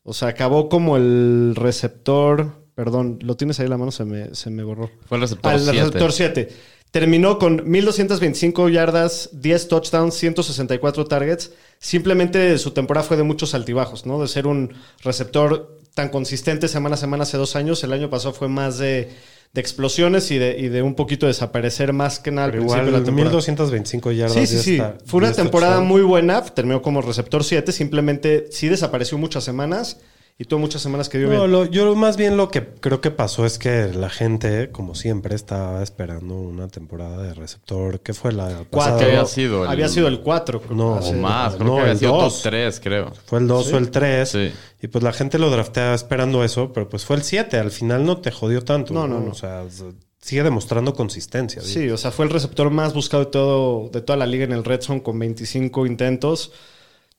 [0.03, 4.33] o sea, acabó como el receptor, perdón, lo tienes ahí en la mano, se me,
[4.33, 4.89] se me borró.
[5.07, 5.77] Fue el receptor Ah, el 7.
[5.79, 6.49] receptor 7.
[6.91, 11.51] Terminó con 1225 yardas, 10 touchdowns, 164 targets.
[11.77, 14.21] Simplemente su temporada fue de muchos altibajos, ¿no?
[14.21, 14.73] De ser un
[15.03, 17.83] receptor tan consistente semana a semana hace dos años.
[17.83, 19.11] El año pasado fue más de,
[19.53, 22.85] de explosiones y de, y de un poquito desaparecer más que nada al principio igual,
[22.87, 23.29] de la temporada.
[23.31, 24.33] 1225 yardas.
[24.35, 24.73] Sí, sí, sí.
[24.75, 26.43] está- Fue una está temporada muy buena.
[26.43, 27.71] Terminó como receptor 7.
[27.71, 29.97] Simplemente sí desapareció muchas semanas
[30.37, 31.51] y tuvo muchas semanas que dio No, bien.
[31.51, 35.33] lo- yo más bien lo que creo que pasó es que la gente, como siempre,
[35.33, 38.01] estaba esperando una temporada de receptor.
[38.01, 38.69] ¿Qué fue la Cuatro.
[38.69, 38.97] pasada?
[38.99, 40.61] Que había sido el- Había sido el 4.
[40.71, 42.41] No, O más, creo No, que había el sido top dos.
[42.41, 43.13] 3, creo.
[43.25, 44.29] Fue el 2 o el 3.
[44.29, 44.51] Sí.
[44.81, 47.57] Y pues la gente lo draftea esperando eso, pero pues fue el 7.
[47.57, 48.93] Al final no te jodió tanto.
[48.93, 49.31] No, no, no.
[49.31, 49.63] O sea,
[50.19, 51.61] sigue demostrando consistencia.
[51.61, 51.73] digo.
[51.73, 54.51] Sí, o sea, fue el receptor más buscado de, todo, de toda la liga en
[54.51, 56.51] el Red Zone con 25 intentos.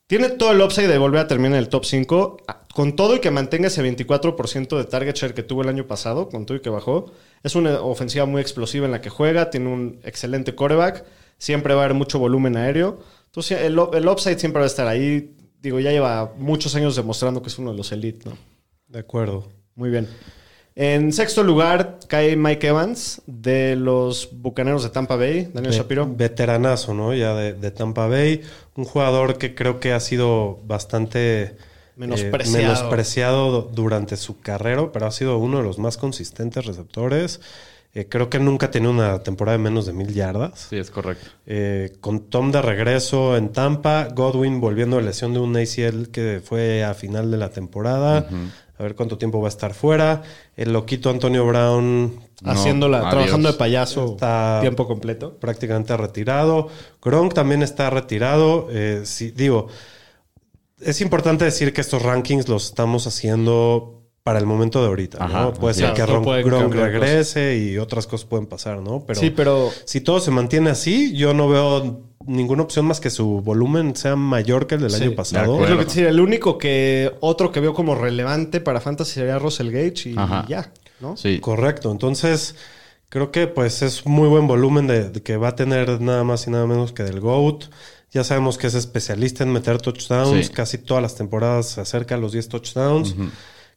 [0.07, 2.37] Tiene todo el upside de volver a terminar en el top 5.
[2.73, 6.29] Con todo y que mantenga ese 24% de target share que tuvo el año pasado,
[6.29, 7.13] con todo y que bajó.
[7.43, 9.51] Es una ofensiva muy explosiva en la que juega.
[9.51, 11.05] Tiene un excelente coreback.
[11.39, 13.01] Siempre va a haber mucho volumen aéreo.
[13.27, 15.35] Entonces, el, el upside siempre va a estar ahí.
[15.61, 18.39] Digo, ya lleva muchos años demostrando que es uno de los elite, ¿no?
[18.87, 19.49] De acuerdo.
[19.75, 20.09] Muy bien.
[20.79, 26.07] En sexto lugar cae Mike Evans de los Bucaneros de Tampa Bay, Daniel Shapiro.
[26.07, 27.15] Veteranazo, ¿no?
[27.15, 28.43] Ya de, de Tampa Bay.
[28.75, 31.57] Un jugador que creo que ha sido bastante eh,
[31.97, 33.63] Menospreciado.
[33.73, 37.41] durante su carrera, pero ha sido uno de los más consistentes receptores.
[37.95, 40.67] Eh, creo que nunca ha tenido una temporada de menos de mil yardas.
[40.69, 41.31] Sí, es correcto.
[41.47, 46.43] Eh, con Tom de regreso en Tampa, Godwin volviendo de lesión de un ACL que
[46.45, 48.29] fue a final de la temporada.
[48.79, 50.23] A ver cuánto tiempo va a estar fuera.
[50.57, 53.11] El loquito Antonio Brown No, haciéndola, adiós.
[53.13, 55.37] trabajando de payaso Está- tiempo completo.
[55.39, 56.69] prácticamente retirado.
[57.03, 58.69] Gronk también está retirado.
[58.71, 59.69] Eh, sí, digo,
[60.81, 63.96] es importante decir que estos rankings los estamos haciendo
[64.27, 65.53] para el momento de ahorita, Ajá, ¿no?
[65.53, 69.05] Puede ser que Ron- Gronk regrese y otras cosas pueden pasar, ¿no?
[69.07, 73.09] Pero, sí, pero si todo se mantiene así, yo no veo ninguna opción más que
[73.09, 75.63] su volumen sea mayor que el del Sí, año de pasado.
[75.63, 79.39] es lo que decía, el único que otro que veo como relevante para Fantasy sería
[79.39, 80.45] Russell Gage y Ajá.
[80.49, 81.17] ya, ¿no?
[81.17, 81.39] Sí.
[81.39, 81.93] Correcto.
[81.93, 82.57] Entonces,
[83.09, 86.49] creo que pues es muy buen volumen de, de que va a tener nada más
[86.49, 87.67] y nada menos que del GOAT.
[88.11, 90.47] Ya sabemos que es especialista en meter touchdowns.
[90.49, 90.53] Sí.
[90.53, 93.15] Casi todas las temporadas se acerca a los 10 touchdowns.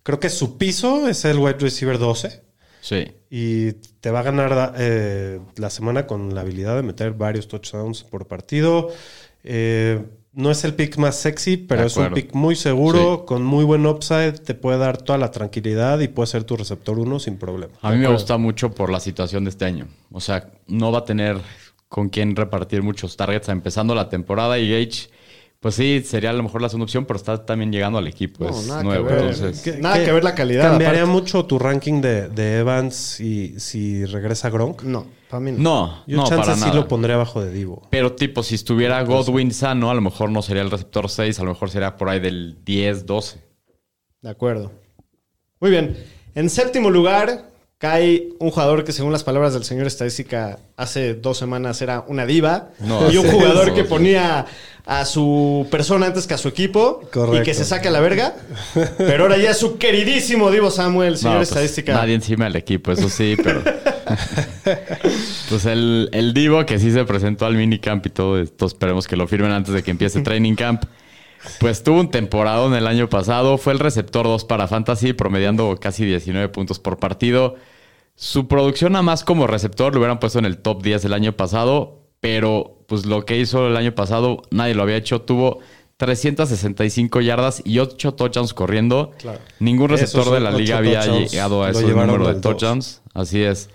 [0.04, 2.42] Creo que su piso es el wide receiver 12.
[2.82, 3.12] Sí.
[3.30, 8.04] Y te va a ganar eh, la semana con la habilidad de meter varios touchdowns
[8.04, 8.90] por partido.
[9.44, 13.26] Eh, no es el pick más sexy, pero es un pick muy seguro, Sí.
[13.26, 14.34] con muy buen upside.
[14.34, 17.74] Te puede dar toda la tranquilidad y puede ser tu receptor 1 sin problema.
[17.82, 19.88] A mí me gusta mucho por la situación de este año.
[20.12, 21.38] O sea, no va a tener
[21.90, 25.10] con quién repartir muchos targets empezando la temporada y Gage,
[25.60, 28.46] pues sí, sería a lo mejor la segunda opción, pero está también llegando al equipo.
[28.46, 29.06] No, es nada que nuevo.
[29.06, 29.18] ver.
[29.20, 29.74] Entonces, ¿Qué?
[29.78, 31.12] Nada que ver la calidad, ¿Cambiaría aparte.
[31.20, 34.84] mucho tu ranking de, de Evans si, si regresa Gronk?
[34.84, 35.58] No, para mí no.
[35.60, 36.74] no, Yo no, chance para sí nada.
[36.76, 37.82] lo pondré abajo de Divo.
[37.90, 41.44] Pero tipo, si estuviera Godwin sano, a lo mejor no sería el receptor 6, a
[41.44, 43.40] lo mejor sería por ahí del 10, 12.
[44.22, 44.72] De acuerdo.
[45.60, 45.98] Muy bien.
[46.36, 47.49] En séptimo lugar
[47.80, 52.26] cae un jugador que según las palabras del señor estadística hace dos semanas era una
[52.26, 52.72] diva.
[52.80, 54.46] No, y un jugador que ponía
[54.86, 57.02] a su persona antes que a su equipo.
[57.12, 57.42] Correcto.
[57.42, 58.36] Y que se saca la verga.
[58.98, 61.94] Pero ahora ya es su queridísimo Divo Samuel, señor No, pues, estadística.
[61.94, 63.64] Nadie encima del equipo, eso sí, pero.
[65.50, 69.16] pues el, el Divo que sí se presentó al minicamp y todo esto, esperemos que
[69.16, 70.84] lo firmen antes de que empiece training camp.
[71.60, 75.78] Pues tuvo un temporada en el año pasado, fue el receptor 2 para Fantasy, promediando
[75.80, 77.56] casi 19 puntos por partido.
[78.16, 81.34] Su producción a más como receptor lo hubieran puesto en el top 10 del año
[81.38, 85.22] pasado, pero pues lo que hizo el año pasado nadie lo había hecho.
[85.22, 85.60] Tuvo
[86.00, 89.12] 365 yardas y 8 touchdowns corriendo.
[89.18, 89.40] Claro.
[89.60, 93.02] Ningún receptor de la liga había llegado a ese número de touchdowns.
[93.14, 93.70] Así es.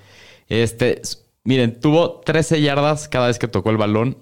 [0.48, 1.00] Este,
[1.44, 4.18] miren, tuvo 13 yardas cada vez que tocó el balón,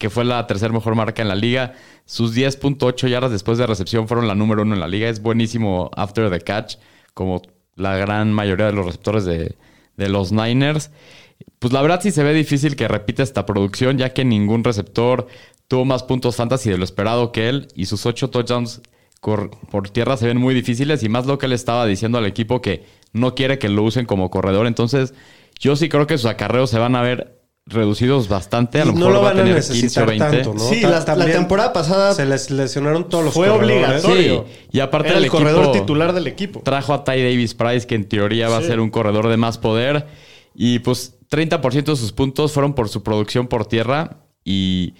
[0.00, 1.74] que fue la tercera mejor marca en la liga.
[2.06, 5.10] Sus 10.8 yardas después de recepción fueron la número uno en la liga.
[5.10, 6.76] Es buenísimo after the catch,
[7.12, 7.42] como
[7.76, 9.56] la gran mayoría de los receptores de,
[9.98, 10.90] de los Niners.
[11.58, 15.26] Pues la verdad sí se ve difícil que repita esta producción, ya que ningún receptor
[15.68, 18.80] tuvo más puntos fantasy de lo esperado que él y sus ocho touchdowns
[19.20, 22.62] por tierra se ven muy difíciles y más lo que él estaba diciendo al equipo
[22.62, 24.66] que no quiere que lo usen como corredor.
[24.66, 25.12] Entonces,
[25.58, 27.39] yo sí creo que sus acarreos se van a ver
[27.70, 28.80] reducidos bastante.
[28.80, 30.24] A lo Y mejor no lo va a van a tener 15 o necesitar 20.
[30.42, 30.60] tanto, ¿no?
[30.68, 34.04] Sí, la- temporada pasada Se les lesionaron todos los fue corredores.
[34.04, 34.44] obligatorio.
[34.48, 36.60] Sí, y aparte Era el el corredor equipo- titular del equipo.
[36.64, 39.58] Trajo a Ty Davis Price, que en teoría va a ser un corredor de más
[39.58, 40.06] poder.
[40.54, 44.18] Y pues 30% de sus puntos fueron por su producción por tierra.
[44.44, 44.94] Y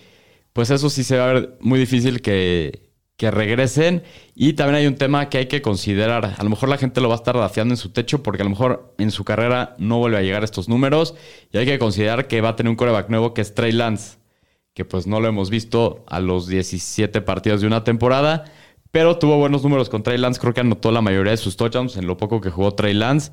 [0.52, 2.89] pues eso sí se va a ver muy difícil que,
[3.20, 4.02] que regresen.
[4.35, 6.37] Y también hay un tema que hay que considerar.
[6.38, 8.44] A lo mejor la gente lo va a estar dafiando en su techo porque a
[8.44, 11.14] lo mejor en su carrera no vuelve a llegar a estos números.
[11.52, 14.16] Y hay que considerar que va a tener un coreback nuevo que es Trey Lance
[14.72, 18.44] que pues no lo hemos visto a los 17 partidos de una temporada,
[18.92, 21.96] pero tuvo buenos números con Trey Lance, creo que anotó la mayoría de sus touchdowns
[21.96, 23.31] en lo poco que jugó Trey Lance,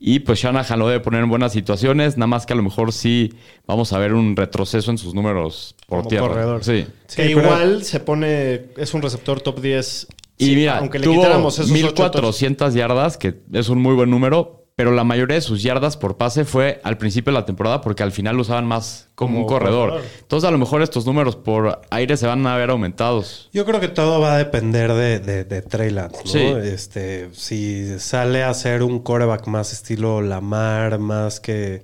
[0.00, 2.92] y pues Shanahan lo debe poner en buenas situaciones, nada más que a lo mejor
[2.92, 3.32] sí
[3.66, 6.28] vamos a ver un retroceso en sus números por Como tierra.
[6.28, 6.64] corredor.
[6.64, 6.86] Sí.
[7.06, 10.08] Sí, que pero- igual se pone, es un receptor top 10.
[10.38, 13.94] Y Sí, mira, aunque le tuvo quitáramos esos ocho 1400 yardas, que es un muy
[13.94, 17.46] buen número, pero la mayoría de sus yardas por pase fue al principio de la
[17.46, 19.88] temporada porque al final lo usaban más como, Como un corredor.
[19.88, 20.10] corredor.
[20.20, 23.48] Entonces a lo mejor estos números por aire se van a ver aumentados.
[23.54, 26.30] Yo creo que todo va a depender de, de, de Trey Lance, ¿no?
[26.30, 26.38] Sí.
[26.68, 31.82] Este, si sale a ser un coreback más estilo Lamar, más que,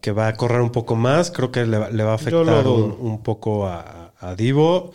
[0.00, 2.68] que va a correr un poco más, creo que le, va- le va a afectar
[2.68, 4.92] un, un poco a, a Divo.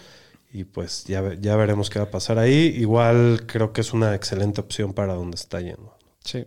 [0.53, 2.73] Y pues ya, ve- ya veremos qué va a pasar ahí.
[2.77, 5.93] Igual creo que es una excelente opción para donde está yendo.
[6.23, 6.45] Sí.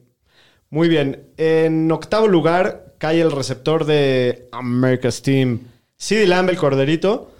[0.71, 1.27] Muy bien.
[1.37, 5.63] En octavo lugar cae el receptor de America's Team,
[5.99, 7.33] CeeDee Lamb, el corderito,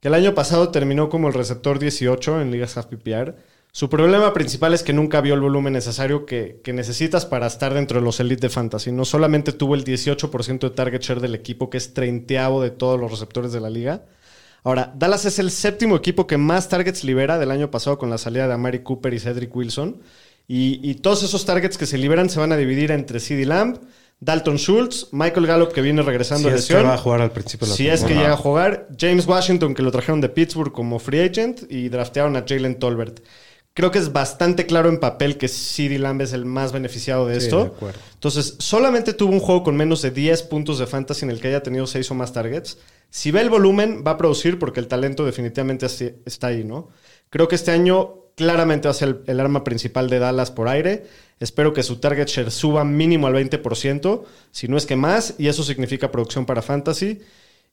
[0.00, 3.34] que el año pasado terminó como el receptor 18 en ligas half PPR.
[3.72, 8.00] Su problema principal es que nunca vio el volumen necesario que, necesitas para estar dentro
[8.00, 8.90] de los elite de fantasy.
[8.90, 12.98] No solamente tuvo el 18% de target share del equipo, que es treintaavo de todos
[12.98, 14.06] los receptores de la liga.
[14.64, 18.18] Ahora, Dallas es el séptimo equipo que más targets libera del año pasado con la
[18.18, 20.00] salida de Amari Cooper y Cedric Wilson.
[20.48, 23.78] Y, y todos esos targets que se liberan se van a dividir entre CeeDee Lamb,
[24.18, 26.90] Dalton Schultz, Michael Gallup que viene regresando Si de es que lesión.
[26.90, 29.74] va a jugar al principio de la Si es que llega a jugar, James Washington,
[29.74, 33.20] que lo trajeron de Pittsburgh como free agent, y draftearon a Jalen Tolbert.
[33.74, 37.38] Creo que es bastante claro en papel que CeeDee Lamb es el más beneficiado de
[37.38, 37.60] Sí, esto.
[37.60, 38.00] de acuerdo.
[38.14, 41.46] Entonces, solamente tuvo un juego con menos de 10 puntos de fantasy en el que
[41.48, 42.78] haya tenido 6 o más targets.
[43.10, 45.86] Si ve el volumen, va a producir porque el talento definitivamente
[46.26, 46.88] está ahí, ¿no?
[47.30, 50.68] Creo que este año claramente va a ser el, el arma principal de Dallas por
[50.68, 51.04] aire.
[51.40, 55.48] Espero que su target share suba mínimo al 20%, si no es que más, y
[55.48, 57.20] eso significa producción para fantasy.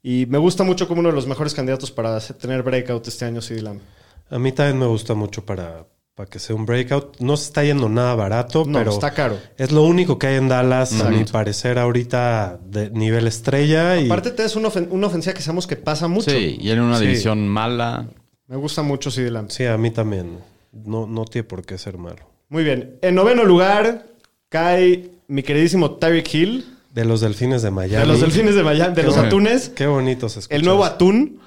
[0.04, 3.42] Y me gusta mucho como uno de los mejores candidatos para tener breakout este año,
[3.42, 3.80] CD Lamb.
[4.30, 7.20] A mí también me gusta mucho para, para que sea un breakout.
[7.20, 9.40] No se está yendo nada barato, No, pero está caro.
[9.58, 14.00] es lo único que hay en Dallas, a mi parecer, ahorita de nivel estrella.
[14.00, 16.30] Y Aparte, te es una, ofen- una ofensiva que sabemos que pasa mucho.
[16.30, 17.06] Sí, y en una Sí.
[17.08, 18.08] división mala.
[18.48, 19.50] Me gusta mucho CD Lamb.
[19.50, 20.38] sí, a mí también.
[20.84, 22.30] No, no tiene por qué ser malo.
[22.50, 22.98] Muy bien.
[23.02, 24.06] En noveno lugar
[24.50, 28.02] cae mi queridísimo Tyreek Hill, De los delfines de Miami.
[28.02, 29.28] de los delfines de Miami, de Qué los bueno.
[29.28, 29.70] atunes.
[29.70, 31.40] Qué bonito se escucha El nuevo atún.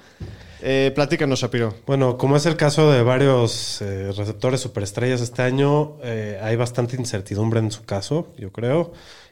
[0.61, 1.73] Eh, platícanos, Shapiro.
[1.87, 6.97] Bueno, como es el caso de varios eh, receptores superestrellas este año, eh, hay bastante
[6.97, 8.91] incertidumbre en su caso, yo creo.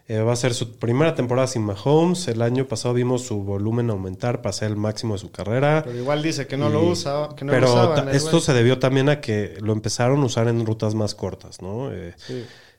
[0.09, 2.29] Eh, va a ser su primera temporada sin Mahomes.
[2.29, 5.81] El año pasado vimos su volumen aumentar, pasar el máximo de su carrera.
[5.83, 8.41] Pero igual dice que no lo usa, que no pero lo usaban, esto güey.
[8.41, 11.91] se debió también a que lo empezaron a usar en rutas más cortas, ¿no?
[11.91, 12.15] Eh,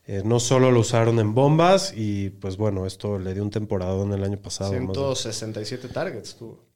[0.07, 4.03] eh, no solo lo usaron en bombas y pues bueno, esto le dio un temporada
[4.03, 4.73] en el año pasado.
[4.73, 6.67] más de 167 targets tuvo.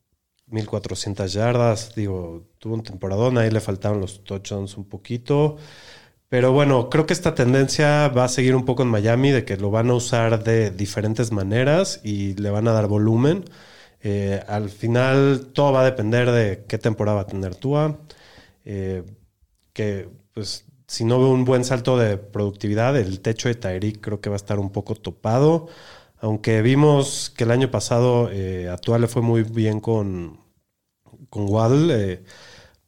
[0.49, 5.57] 1400 yardas, digo, tuvo un temporadón, ahí le faltaron los touchdowns un poquito.
[6.33, 9.59] Pero bueno, creo que esta tendencia va a seguir un poco en Miami, de que
[9.59, 13.45] lo van a usar de diferentes maneras y le van a dar volumen.
[14.01, 17.99] Eh, al final todo va a depender de qué temporada va a tener Tua.
[18.65, 19.03] Eh,
[19.75, 24.23] que pues si no veo un buen salto de productividad, el techo de Tyreek creo
[24.23, 25.69] que va a estar un poco topado.
[26.19, 30.41] Aunque vimos que el año pasado eh, a Tua le fue muy bien con,
[31.29, 32.25] con Waddle, eh,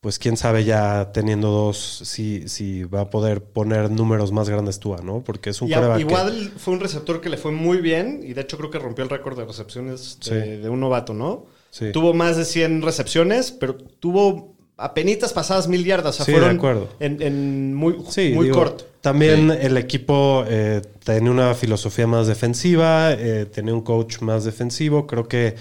[0.04, 4.78] pues quién sabe ya teniendo dos si, si va a poder poner números más grandes
[4.78, 5.22] Tua, ¿no?
[5.24, 8.34] Porque es un Y, y que- fue un receptor que le fue muy bien y
[8.34, 10.62] de hecho creo que rompió el récord de recepciones de, Sí.
[10.62, 11.46] de un novato, ¿no?
[11.70, 11.90] Sí.
[11.90, 16.20] Tuvo más de 100 recepciones, pero tuvo apenitas pasadas mil yardas.
[16.20, 16.90] O sea, Sí, de acuerdo.
[17.00, 18.84] En, en muy, Sí, muy digo, corto.
[19.00, 25.06] También el equipo eh, tenía una filosofía más defensiva, eh, tenía un coach más defensivo.
[25.06, 25.54] Creo que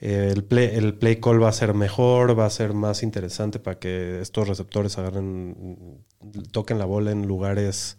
[0.00, 3.58] eh, el, play, el play call va a ser mejor, va a ser más interesante
[3.58, 6.04] para que estos receptores agarren,
[6.52, 7.98] toquen la bola en lugares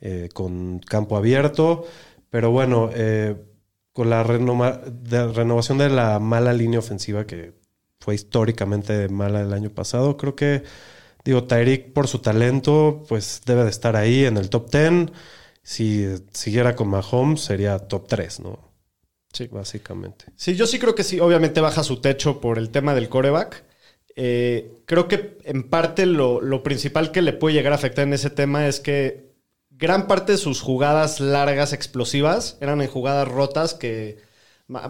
[0.00, 1.84] eh, con campo abierto.
[2.30, 3.36] Pero bueno, eh,
[3.92, 7.54] con la renovación de la mala línea ofensiva que
[8.00, 10.62] fue históricamente mala el año pasado, creo que
[11.24, 15.10] Digo, Tyreek por su talento, pues debe de estar ahí en el top 10.
[15.62, 18.67] Si siguiera con Mahomes, sería top 3, ¿no?
[19.38, 19.48] Sí.
[19.50, 20.26] Básicamente.
[20.36, 21.20] Sí, yo sí creo que sí.
[21.20, 23.64] Obviamente baja su techo por el tema del coreback.
[24.16, 28.12] Eh, creo que en parte lo, lo principal que le puede llegar a afectar en
[28.14, 29.28] ese tema es que
[29.70, 34.18] gran parte de sus jugadas largas, explosivas, eran en jugadas rotas que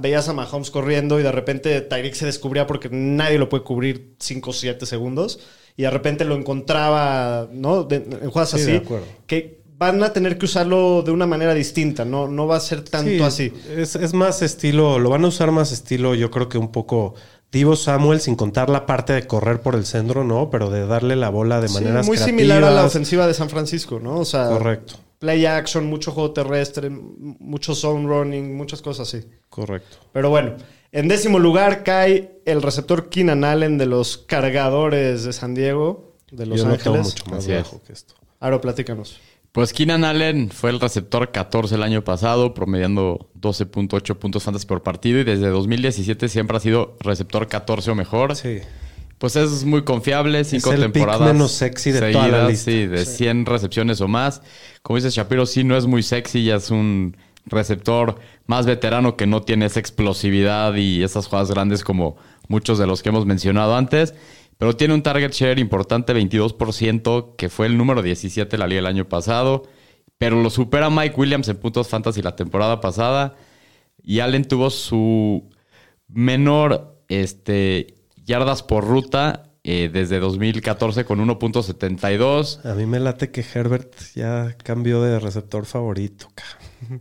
[0.00, 4.16] veías a Mahomes corriendo y de repente Tyreek se descubría porque nadie lo puede cubrir
[4.18, 5.40] 5 o 7 segundos
[5.76, 7.84] y de repente lo encontraba, ¿no?
[7.84, 8.70] De- en jugadas Sí, así.
[8.72, 9.06] de acuerdo.
[9.26, 12.82] Que van a tener que usarlo de una manera distinta, no, no va a ser
[12.82, 13.52] tanto Sí, así.
[13.76, 17.14] Es, es más estilo, lo van a usar más estilo, yo creo que un poco
[17.52, 20.50] Divo Samuel, sin contar la parte de correr por el centro, ¿no?
[20.50, 22.26] Pero de darle la bola de Sí, maneras muy creativas.
[22.40, 24.16] similar a la ofensiva de San Francisco, ¿no?
[24.18, 29.26] O sea, Correcto, play action, mucho juego terrestre, mucho zone running, muchas cosas así.
[29.48, 29.96] correcto.
[30.12, 30.56] Pero bueno,
[30.92, 36.46] en décimo lugar cae el receptor Keenan Allen de los cargadores de San Diego, de
[36.46, 37.00] Los yo no Ángeles.
[37.06, 38.14] mucho más bajo que esto.
[38.40, 39.18] Aro, platícanos.
[39.58, 44.84] Pues Keenan Allen fue el receptor 14 el año pasado, promediando 12.8 puntos fantasy por
[44.84, 48.36] partido y desde 2017 siempre ha sido receptor 14 o mejor.
[48.36, 48.60] Sí.
[49.18, 51.32] Pues es muy confiable, cinco el pick temporadas.
[51.32, 52.70] menos sexy de toda la seguidas, lista.
[52.70, 54.42] Sí, de 100 recepciones o más.
[54.82, 57.16] Como dice Shapiro, sí, no es muy sexy, ya es un
[57.46, 62.16] receptor más veterano que no tiene esa explosividad y esas jugadas grandes como
[62.46, 64.14] muchos de los que hemos mencionado antes.
[64.58, 68.80] Pero tiene un target share importante, 22%, que fue el número 17 de la liga
[68.80, 69.62] el año pasado.
[70.18, 73.36] Pero lo supera Mike Williams en puntos fantasy la temporada pasada.
[74.02, 75.48] Y Allen tuvo su
[76.08, 77.94] menor este,
[78.24, 82.64] yardas por ruta eh, desde 2014 con 1.72.
[82.64, 86.28] A mí me late que Herbert ya cambió de receptor favorito.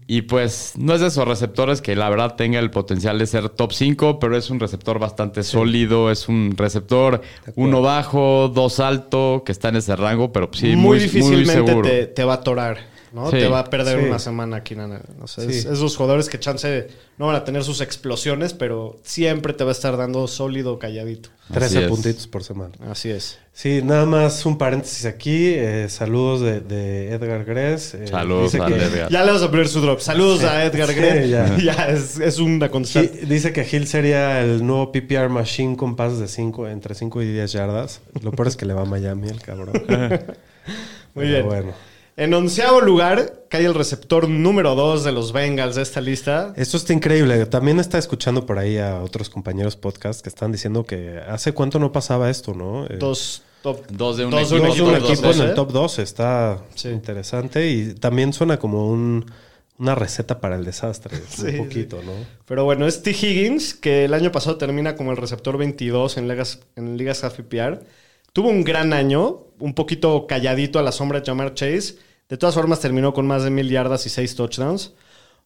[0.05, 3.47] Y pues no es de esos receptores que la verdad tenga el potencial de ser
[3.47, 6.11] top 5, pero es un receptor bastante sólido.
[6.11, 7.21] Es un receptor
[7.55, 11.67] uno bajo, dos alto, que está en ese rango, pero sí, muy, muy, difícilmente muy
[11.69, 11.87] seguro.
[11.87, 12.96] te, te va a atorar.
[13.17, 13.31] ¿No?
[13.31, 13.37] Sí.
[13.37, 14.05] Te va a perder Sí.
[14.05, 15.01] una semana Allen.
[15.21, 15.65] O sea, es-
[15.97, 19.97] jugadores que chance no van a tener sus explosiones, pero siempre te va a estar
[19.97, 21.29] dando sólido calladito.
[21.53, 21.87] 13 es.
[21.89, 22.73] puntitos por semana.
[22.89, 23.39] Así es.
[23.53, 25.53] Sí, nada más un paréntesis aquí.
[25.55, 27.93] eh, saludos de, de Edgar Gress.
[27.95, 29.09] eh, Saludos dice al que- Edgar.
[29.09, 29.99] Ya le vamos a poner su drop.
[29.99, 31.29] Saludos a Edgar Sí, Gray.
[31.29, 31.57] ya.
[31.63, 33.25] Ya, es, es una constante.
[33.25, 37.31] dice que Hill sería el nuevo PPR machine con pases de 5, entre 5 y
[37.33, 38.01] 10 yardas.
[38.21, 39.71] Lo peor es que le va a Miami el cabrón.
[41.15, 41.45] Muy Pero bien.
[41.45, 41.71] Bueno.
[42.17, 46.51] En onceavo lugar cae el receptor número 2 de los Bengals de esta lista.
[46.57, 47.45] Esto está increíble.
[47.45, 51.77] También está escuchando por ahí a otros compañeros podcast que están diciendo que hace cuánto
[51.77, 52.85] no pasaba esto, ¿no?
[52.87, 53.85] Eh, Dos top.
[53.91, 54.55] Dos de un Dos equipo.
[54.63, 56.89] un dos de un equipo, equipo dos, en el top 2 está Sí.
[56.89, 59.23] interesante y también suena como un,
[59.77, 61.15] una receta para el desastre.
[61.29, 62.13] Sí, un poquito, ¿no?
[62.47, 63.11] Pero bueno, es T.
[63.11, 67.35] Higgins, que el año pasado termina como el receptor 22 en ligas, en ligas half
[67.35, 67.79] PPR.
[68.33, 72.06] Tuvo un gran año, un poquito calladito a la sombra de Jamar Chase.
[72.29, 74.93] De todas formas, terminó con más de mil yardas y seis touchdowns.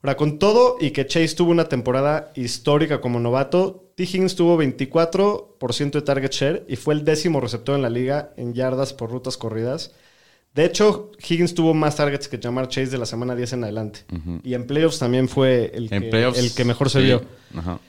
[0.01, 4.03] Ahora, con todo y que Chase tuvo una temporada histórica como novato, T.
[4.03, 8.53] Higgins tuvo 24% de target share y fue el décimo receptor en la liga en
[8.53, 9.91] yardas por rutas corridas.
[10.55, 13.99] De hecho, Higgins tuvo más targets que Jamar Chase de la semana 10 en adelante.
[14.43, 16.39] Y en playoffs también fue el, que, playoffs.
[16.39, 17.05] el que mejor se sí.
[17.05, 17.21] vio.
[17.55, 17.79] Ajá.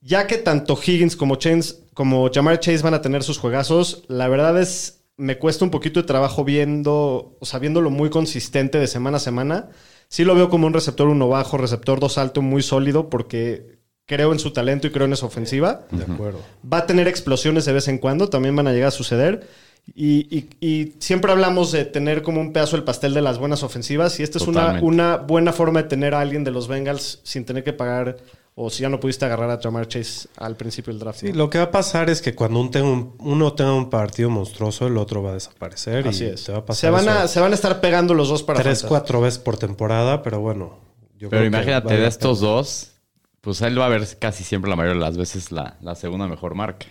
[0.00, 4.28] Ya que tanto Higgins como Chase, como Jamar Chase van a tener sus juegazos, la
[4.28, 8.86] verdad es me cuesta un poquito de trabajo viendo, o sea, viéndolo muy consistente de
[8.86, 9.68] semana a semana.
[10.08, 14.32] Sí lo veo como un receptor uno bajo, receptor dos alto, muy sólido, porque creo
[14.32, 15.82] en su talento y creo en esa ofensiva.
[15.90, 16.40] De acuerdo.
[16.64, 19.46] Va a tener explosiones de vez en cuando, también van a llegar a suceder.
[19.94, 23.62] Y, y- y siempre hablamos de tener como un pedazo del pastel de las buenas
[23.62, 24.18] ofensivas.
[24.20, 27.44] Y esta es una, una buena forma de tener a alguien de los Bengals sin
[27.44, 28.16] tener que pagar,
[28.60, 31.20] o si ya no pudiste agarrar a Jamar Chase al principio del draft.
[31.20, 31.36] Sí, ¿no?
[31.36, 34.30] lo que va a pasar es que cuando un tenga un- uno tenga un partido
[34.30, 36.08] monstruoso, el otro va a desaparecer.
[36.08, 36.44] Así y es.
[36.44, 38.42] te va a Se pasar van, a, eso se van a estar pegando los dos
[38.42, 38.88] para tres, fantasy.
[38.88, 40.78] cuatro veces por temporada, pero bueno.
[41.18, 42.92] yo Pero creo imagínate, de estos dos,
[43.40, 46.26] pues él va a ver casi siempre la mayoría de las veces la, la segunda
[46.26, 46.86] mejor marca.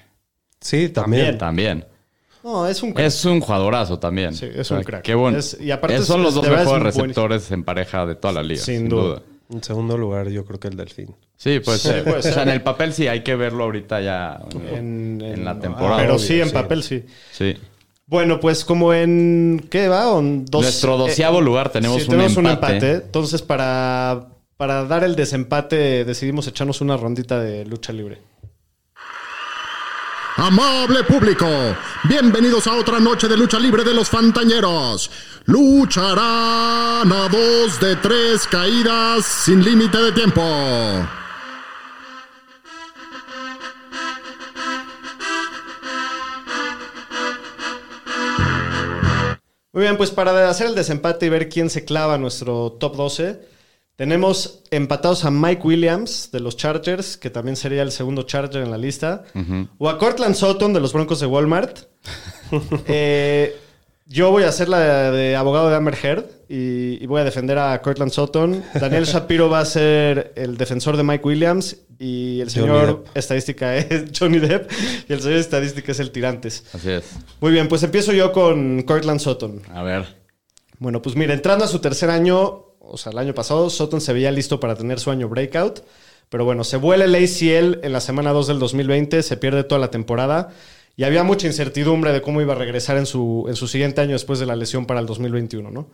[0.62, 1.38] Sí, también.
[1.38, 1.86] También.
[2.44, 3.06] No, es un crack.
[3.08, 4.34] Es un jugadorazo también.
[4.34, 5.02] Sí, es O sea, un crack.
[5.04, 5.38] Qué bueno.
[5.38, 8.44] Es- y aparte Esos son los dos mejores buen- receptores en pareja de toda la
[8.44, 8.62] liga.
[8.64, 9.04] Sin Sin, duda.
[9.04, 9.22] duda.
[9.50, 11.16] En segundo lugar, yo creo que el Delfín.
[11.38, 12.04] Sí, puede ser.
[12.04, 14.40] puede O sea, en el papel sí, hay que verlo ahorita ya
[14.74, 15.98] en, en la ah, temporada.
[16.02, 16.54] pero sí, en sí.
[16.54, 17.06] papel sí.
[17.32, 17.56] Sí.
[18.08, 19.68] Bueno, pues como en.
[19.70, 20.18] ¿Qué va?
[20.20, 22.92] En dos- Nuestro doceavo lugar tenemos sí, un tenemos empate.
[22.96, 28.22] Entonces, para, para dar el desempate, decidimos echarnos una rondita de lucha libre.
[30.40, 31.48] Amable público,
[32.04, 35.10] bienvenidos a otra noche de lucha libre de los Fantañeros.
[35.48, 40.42] Lucharán a dos de tres caídas sin límite de tiempo.
[49.72, 53.40] Muy bien, pues para hacer el desempate y ver quién se clava nuestro top 12,
[53.96, 58.72] tenemos empatados a Mike Williams de los Chargers, que también sería el segundo Charger en
[58.72, 59.24] la lista,
[59.78, 61.80] o a Cortland Sutton de los Broncos de Walmart.
[62.88, 63.58] Eh,
[64.10, 67.58] yo voy a hacer la de abogado de Amber Heard y, y voy a defender
[67.58, 68.63] a Cortland Sutton.
[68.74, 74.17] Daniel Shapiro va a ser el defensor de Mike Williams y el señor estadística es
[74.17, 74.72] Johnny Depp
[75.10, 76.63] y el señor estadística es el Tirantes.
[76.74, 77.04] Así es.
[77.41, 79.62] Muy bien, pues empiezo yo con Cortland Sutton.
[79.74, 80.06] A ver.
[80.80, 84.13] Bueno, pues mira, entrando a su tercer año, o sea, el año pasado, Sutton se
[84.13, 85.82] veía listo para tener su año breakout.
[86.30, 89.80] Pero bueno, se vuela el ACL en la semana 2 del 2020, se pierde toda
[89.80, 90.50] la temporada
[90.98, 94.12] y había mucha incertidumbre de cómo iba a regresar en su, en su siguiente año
[94.14, 95.88] después de la lesión para el 2021, ¿no?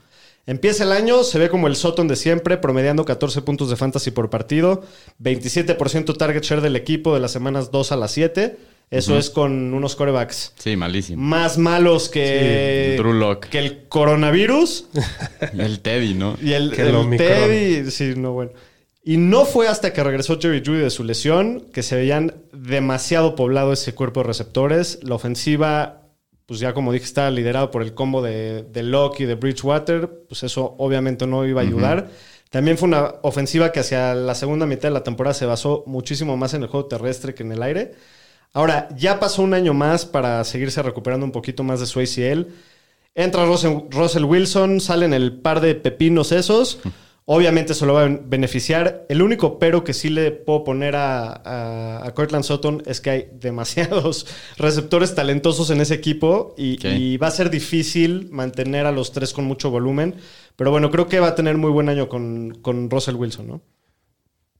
[0.45, 4.11] Empieza el año, se ve como el Sutton de siempre, promediando 14 puntos de fantasy
[4.11, 4.81] por partido,
[5.21, 8.57] 27% target share del equipo de las semanas 2 a las 7.
[8.91, 11.21] Eso es con unos corebacks Sí, malísimo.
[11.23, 13.45] más malos que, Sí, Drew Lock.
[13.47, 14.85] que el coronavirus
[15.57, 16.37] El Teddy, ¿no?
[16.41, 17.17] y el, Que el.
[17.17, 17.89] Teddy.
[17.89, 18.51] Sí, no, bueno.
[19.03, 23.35] Y no fue hasta que regresó Jerry Judy de su lesión que se veían demasiado
[23.35, 24.99] poblado ese cuerpo de receptores.
[25.03, 26.03] La ofensiva,
[26.45, 30.25] pues ya como dije, está liderado por el combo de, de Locke y de Bridgewater.
[30.29, 32.09] Pues eso obviamente no iba a ayudar.
[32.49, 36.37] También fue una ofensiva que hacia la segunda mitad de la temporada se basó muchísimo
[36.37, 37.95] más en el juego terrestre que en el aire.
[38.53, 42.47] Ahora, ya pasó un año más para seguirse recuperando un poquito más de su ACL.
[43.15, 46.79] Entra Russell, Russell Wilson, salen el par de pepinos esos.
[47.25, 49.05] Obviamente se lo va a beneficiar.
[49.07, 53.09] El único pero que sí le puedo poner a, a, a Cortland Sutton es que
[53.09, 59.13] hay demasiados receptores talentosos en ese equipo y, va a ser difícil mantener a los
[59.13, 60.15] tres con mucho volumen.
[60.57, 63.61] Pero bueno, creo que va a tener muy buen año con, con Russell Wilson, ¿no?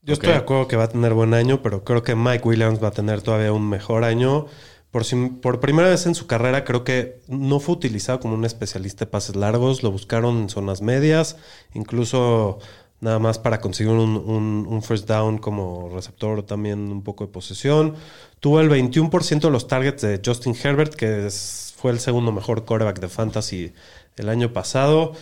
[0.02, 2.84] Yo estoy de acuerdo que va a tener buen año, pero creo que Mike Williams
[2.84, 4.48] va a tener todavía un mejor año.
[4.94, 5.04] Por,
[5.42, 9.12] por primera vez en su carrera creo que no fue utilizado como un especialista de
[9.12, 11.36] pases largos, lo buscaron en zonas medias,
[11.74, 12.60] incluso
[13.02, 17.96] nada más para conseguir un, first down como receptor, también un poco de posesión.
[18.40, 21.28] Tuvo el 21% de los targets de Justin Herbert, que
[21.76, 23.74] fue el segundo mejor quarterback de fantasy
[24.16, 25.14] el año pasado.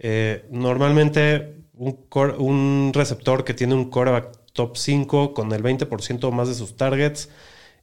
[0.00, 6.48] Eh, normalmente un receptor que tiene un quarterback top 5 con el 20% o más
[6.48, 7.28] de sus targets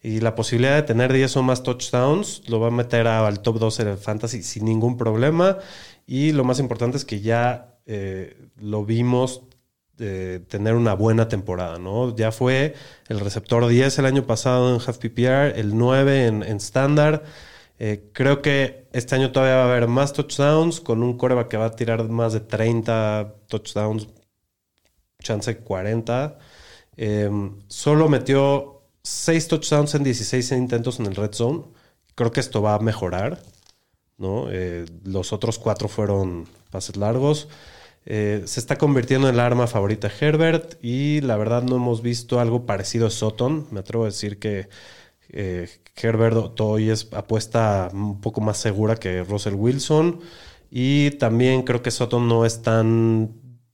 [0.02, 3.60] y la posibilidad de tener 10 o más touchdowns lo va a meter al top
[3.60, 5.58] 12 del fantasy sin ningún problema.
[6.06, 9.42] Y lo más importante es que ya eh, lo vimos
[10.00, 12.16] eh, tener una buena temporada, ¿no?
[12.16, 12.76] Ya fue
[13.08, 17.24] el receptor 10 el año pasado en Half PPR, el 9 en, Standard.
[17.80, 21.58] Eh, creo que este año todavía va a haber más touchdowns con un coreback que
[21.58, 24.08] va a tirar más de 30 touchdowns,
[25.20, 26.38] chance 40.
[26.98, 27.30] Eh,
[27.68, 28.77] solo metió
[29.08, 31.64] 6 touchdowns en 16 intentos en el red zone.
[32.16, 33.42] Creo que esto va a mejorar.
[34.18, 34.48] ¿no?
[34.50, 37.48] Eh, los otros cuatro fueron pases largos.
[38.06, 42.40] Eh, se está convirtiendo en la arma favorita Herbert y la verdad no hemos visto
[42.40, 43.68] algo parecido a Sutton.
[43.72, 44.70] Me atrevo a decir que
[45.30, 50.20] eh, Herbert hoy es apuesta un poco más segura que Russell Wilson
[50.70, 53.34] y también creo que Sutton no es tan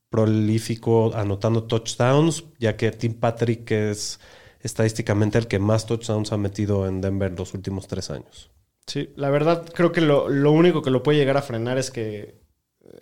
[0.10, 4.20] prolífico anotando touchdowns, ya que Tim Patrick es
[4.64, 8.50] estadísticamente el que más touchdowns ha metido en Denver los últimos tres años.
[8.88, 11.92] Sí, la verdad creo que lo, lo único que lo puede llegar a frenar es
[11.92, 12.36] que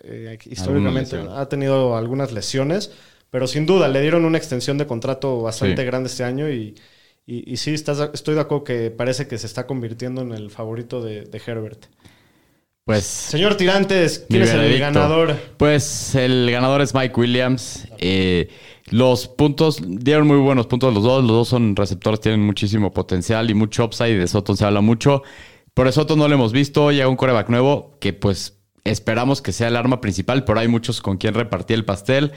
[0.04, 2.92] eh, históricamente ha tenido algunas lesiones,
[3.30, 5.86] pero sin duda le dieron una extensión de contrato bastante Sí.
[5.86, 6.74] grande este año y,
[7.26, 10.50] y, y sí, estás, estoy de acuerdo que parece que se está convirtiendo en el
[10.50, 11.86] favorito de, de Herbert.
[12.84, 15.36] Pues Señor Tirantes, ¿quién es el ganador?
[15.56, 17.86] Pues el ganador es Mike Williams.
[17.98, 18.48] Eh,
[18.90, 21.22] los puntos dieron muy buenos puntos los dos.
[21.22, 24.18] Los dos son receptores, tienen muchísimo potencial y mucho upside.
[24.18, 25.22] De Soto se habla mucho.
[25.74, 26.90] Por eso Soto no lo hemos visto.
[26.90, 31.00] Llega un coreback nuevo que pues esperamos que sea el arma principal, pero hay muchos
[31.00, 32.32] con quien repartir el pastel.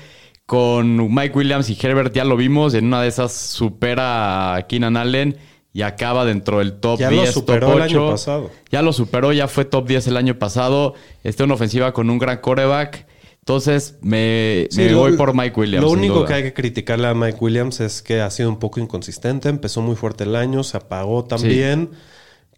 [0.46, 2.74] Con Mike Williams y Herbert ya lo vimos.
[2.76, 5.38] En una de esas supera a Keenan Allen
[5.74, 8.12] y acaba dentro del top Ya lo 10, superó top el año 8.
[8.12, 8.52] pasado.
[8.72, 10.93] Ya lo superó, ya fue top 10 el año pasado.
[11.24, 13.08] Está en ofensiva con un gran coreback.
[13.48, 15.84] Entonces me, Sí, me lo- voy por Mike Williams.
[15.86, 16.28] Lo único duda.
[16.28, 19.50] que hay que criticarle a Mike Williams es que ha sido un poco inconsistente.
[19.50, 21.91] Empezó muy fuerte el año, se apagó también.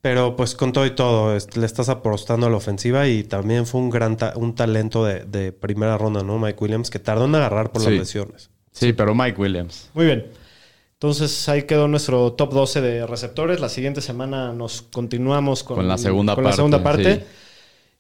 [0.02, 3.82] Pero pues con todo y todo, le estás apostando a la ofensiva y también fue
[3.82, 6.40] un gran ta- un talento de, de primera ronda, ¿no?
[6.40, 7.90] Mike Williams, que tardó en agarrar por Sí.
[7.90, 8.50] las lesiones.
[8.72, 9.90] Sí, pero Mike Williams.
[9.94, 10.28] Muy bien.
[10.94, 13.60] Entonces ahí quedó nuestro top 12 de receptores.
[13.60, 17.16] La siguiente semana nos continuamos con, Con la segunda con la parte, segunda parte.
[17.16, 17.22] sí.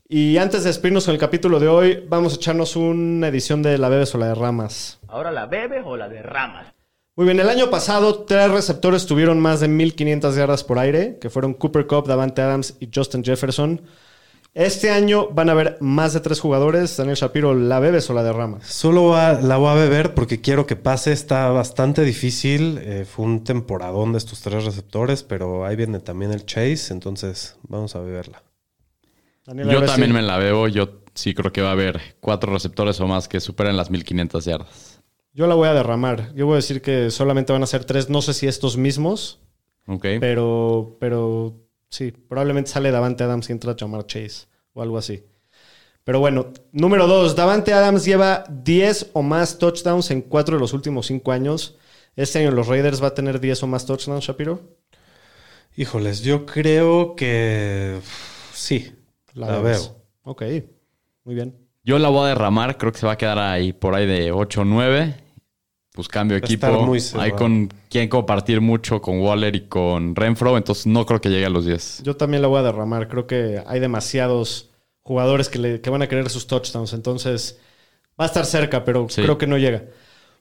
[0.09, 3.77] Y antes de despedirnos con el capítulo de hoy, vamos a echarnos una edición de
[3.77, 4.99] La Bebes o la de Ramas.
[5.07, 6.67] Ahora la bebes o la derramas.
[7.17, 11.29] Muy bien, el año pasado tres receptores tuvieron más de 1500 yardas por aire, que
[11.29, 13.81] fueron Cooper Cup, Davante Adams y Justin Jefferson.
[14.53, 16.95] Este año van a haber más de tres jugadores.
[16.95, 18.65] Daniel Shapiro, ¿la bebes o la derramas?
[18.67, 21.11] Solo va- la voy a beber porque quiero que pase.
[21.11, 22.79] Está bastante difícil.
[22.81, 26.91] Eh, fue un temporadón de estos tres receptores, pero ahí viene también el Chase.
[26.93, 28.41] Entonces vamos a beberla.
[29.47, 30.67] Daniel, a Yo también me la bebo.
[30.67, 34.45] Yo sí creo que va a haber cuatro receptores o más que superen las 1500
[34.45, 35.01] yardas.
[35.33, 36.33] Yo la voy a derramar.
[36.35, 38.09] Yo voy a decir que solamente van a ser tres.
[38.09, 39.39] No sé si estos mismos,
[39.87, 40.05] ¿Ok?
[40.19, 41.55] pero, pero
[41.89, 45.23] sí, probablemente sale Davante Adams y entra Jamar Chase o algo así.
[46.03, 50.73] Pero bueno, número dos, Davante Adams lleva 10 o más touchdowns en cuatro de los
[50.73, 51.77] últimos cinco años.
[52.15, 54.59] Este año los Raiders va a tener 10 o más touchdowns, Shapiro.
[55.75, 57.99] Híjoles, yo creo que
[58.53, 58.96] sí.
[59.37, 59.79] La, veo.
[60.23, 60.43] Ok,
[61.23, 61.55] muy bien.
[61.83, 62.77] Yo la voy a derramar.
[62.77, 65.15] Creo que se va a quedar ahí por ahí de 8 o 9.
[65.93, 66.67] Pues cambio de Va a equipo.
[66.67, 70.57] estar muy Hay con quien compartir mucho con Waller y con Renfro.
[70.57, 72.03] Entonces no creo que llegue a los 10.
[72.03, 73.07] Yo también la voy a derramar.
[73.07, 74.69] Creo que hay demasiados
[75.01, 76.93] jugadores que, le- que van a querer sus touchdowns.
[76.93, 77.59] Entonces
[78.19, 79.21] va a estar cerca, pero Sí.
[79.23, 79.85] creo que no llega.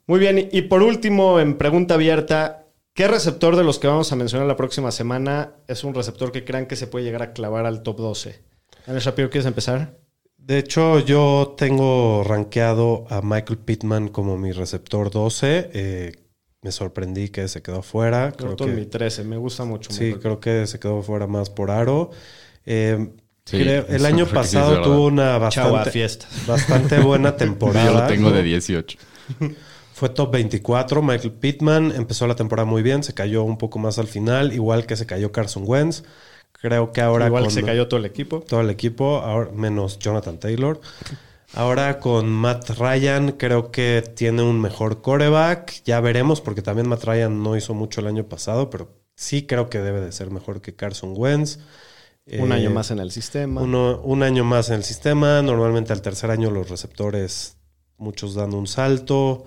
[0.07, 0.49] Muy bien.
[0.53, 4.57] Y por último, en pregunta abierta, ¿qué receptor de los que vamos a mencionar la
[4.57, 7.97] próxima semana es un receptor que crean que se puede llegar a clavar al top
[7.99, 8.43] 12?
[8.87, 9.99] Daniel Shapiro, ¿quieres empezar?
[10.39, 15.71] De hecho, yo tengo rankeado a Michael Pittman como mi receptor 12.
[15.73, 16.13] Eh,
[16.63, 18.33] me sorprendí que se quedó fuera.
[18.33, 19.25] Creo Creo en mi que, 13.
[19.25, 19.93] Me gusta mucho.
[19.93, 20.21] sí, Michael.
[20.23, 22.11] creo que se quedó fuera más por aro.
[22.65, 23.09] Eh,
[23.45, 26.27] Sí, creo- el año que pasado tuvo una bastante, fiesta.
[26.49, 27.87] bastante buena temporada.
[27.93, 28.35] Yo lo tengo ¿no?
[28.37, 28.99] de 18.
[29.95, 31.01] Fue top 24.
[31.01, 34.85] Michael Pittman empezó la temporada muy bien, se cayó un poco más al final, igual
[34.85, 36.03] que se cayó Carson Wentz.
[36.61, 38.41] Creo que ahora Igual con que se cayó todo el equipo.
[38.41, 40.81] todo el equipo, ahora, menos Jonathan Taylor.
[41.55, 45.83] Ahora con Matt Ryan creo que tiene un mejor coreback.
[45.85, 49.71] Ya veremos porque también Matt Ryan no hizo mucho el año pasado, pero sí creo
[49.71, 51.59] que debe de ser mejor que Carson Wentz.
[52.27, 53.61] Un Eh, año más en el sistema.
[53.63, 55.41] uno- un año más en el sistema.
[55.43, 57.57] Normalmente al tercer año los receptores,
[57.99, 59.45] muchos dan un salto.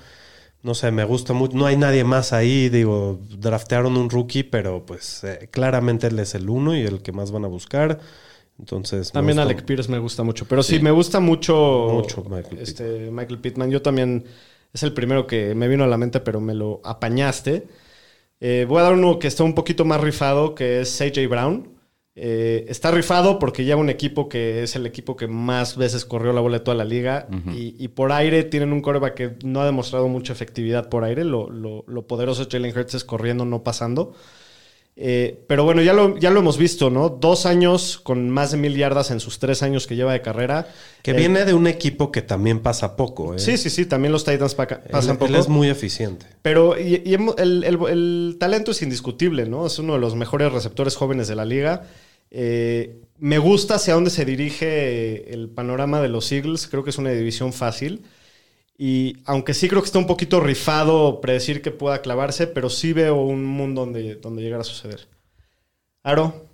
[0.62, 1.56] No sé, me gusta mucho.
[1.58, 2.70] No hay nadie más ahí.
[2.70, 7.12] Digo, draftearon un rookie, pero pues eh, claramente él es el uno y el que
[7.12, 8.00] más van a buscar.
[8.60, 9.12] Entonces.
[9.12, 10.46] También Alec Pierce me gusta mucho.
[10.46, 13.72] Pero sí, me gusta mucho, Mucho Michael este, Michael Pittman.
[13.72, 14.26] Yo también
[14.74, 17.68] es el primero que me vino a la mente, pero me lo apañaste.
[18.42, 21.79] Eh, voy a dar uno que está un poquito más rifado, que es AJ Brown.
[22.22, 26.34] Eh, está rifado porque lleva un equipo que es el equipo que más veces corrió
[26.34, 27.28] la bola de toda la liga.
[27.56, 31.24] y, y por aire tienen un coreback que no ha demostrado mucha efectividad por aire.
[31.24, 34.14] Lo, lo- lo poderoso de Jalen Hurts es corriendo, no pasando.
[35.02, 37.08] Eh, pero bueno, ya lo, ya lo hemos visto, ¿no?
[37.08, 40.68] Dos años con más de mil yardas en sus tres años que lleva de carrera.
[41.04, 43.34] Que Eh, viene de un equipo que también pasa poco.
[43.34, 43.40] ¿eh?
[43.40, 45.36] Sí, sí, sí, también los Titans Él- pasan él, poco.
[45.38, 46.26] es muy eficiente.
[46.42, 49.68] Pero y- y hemo- el, el- el talento es indiscutible, ¿no?
[49.68, 51.84] Es uno de los mejores receptores jóvenes de la liga.
[52.32, 56.68] Eh, me gusta hacia dónde se dirige el panorama de los Eagles.
[56.68, 58.04] Creo que es una división fácil.
[58.78, 62.94] Y aunque sí creo que está un poquito rifado predecir que pueda clavarse, pero sí
[62.94, 65.08] veo un mundo donde, donde llegar a suceder.
[66.04, 66.50] Aro,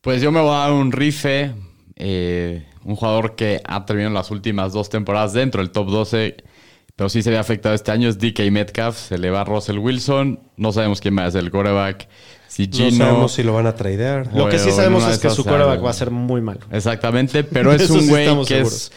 [0.00, 1.54] Pues yo me voy a dar un rife.
[1.96, 6.36] eh, un jugador que ha terminado las últimas dos temporadas dentro del top 12,
[6.96, 8.08] pero sí se ve afectado este año.
[8.08, 8.96] Es DK Metcalf.
[8.98, 10.40] Se le va Russell Wilson.
[10.56, 12.08] No sabemos quién va a ser el quarterback.
[12.50, 14.28] Si No sabemos si lo van a tradear.
[14.34, 16.60] lo que sí sabemos es que su ah, va a ser muy malo.
[16.72, 18.72] Exactamente, pero es un güey que seguros.
[18.72, 18.92] es.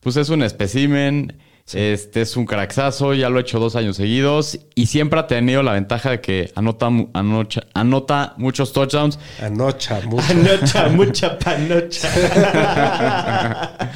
[0.00, 1.36] Pues es un especímen.
[1.74, 5.64] Este es un craxazo, ya lo ha hecho dos años seguidos y siempre ha tenido
[5.64, 9.18] la ventaja de que anota, mu- anocha- anota muchos touchdowns.
[9.42, 10.24] Anocha, mucho.
[10.28, 12.08] Panocha, mucha panocha.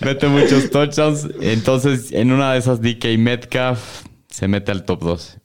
[0.00, 1.26] Mete muchos touchdowns.
[1.40, 5.39] Entonces, en una de esas, DK Metcalf se mete al top 12.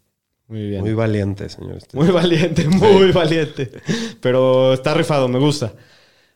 [0.48, 0.82] Muy bien.
[0.82, 1.80] Muy valiente, señor.
[1.93, 3.72] Muy valiente, muy valiente.
[4.22, 5.74] Pero está rifado, me gusta.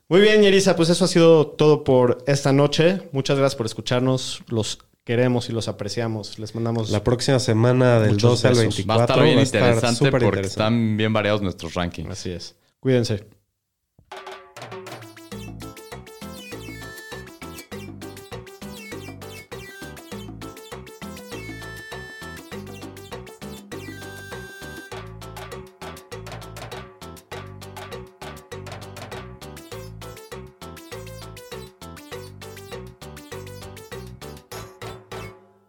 [0.08, 3.02] Muy bien, Yerisa, pues eso ha sido todo por esta noche.
[3.12, 4.42] Muchas gracias por escucharnos.
[4.48, 6.40] Los queremos y los apreciamos.
[6.40, 6.90] Les mandamos.
[6.90, 8.64] La próxima semana del Muchos 12 al besos.
[8.78, 10.48] 24 Va a estar bien interesante porque interesante.
[10.48, 12.10] están bien variados nuestros rankings.
[12.10, 12.56] Así es.
[12.80, 13.26] Cuídense.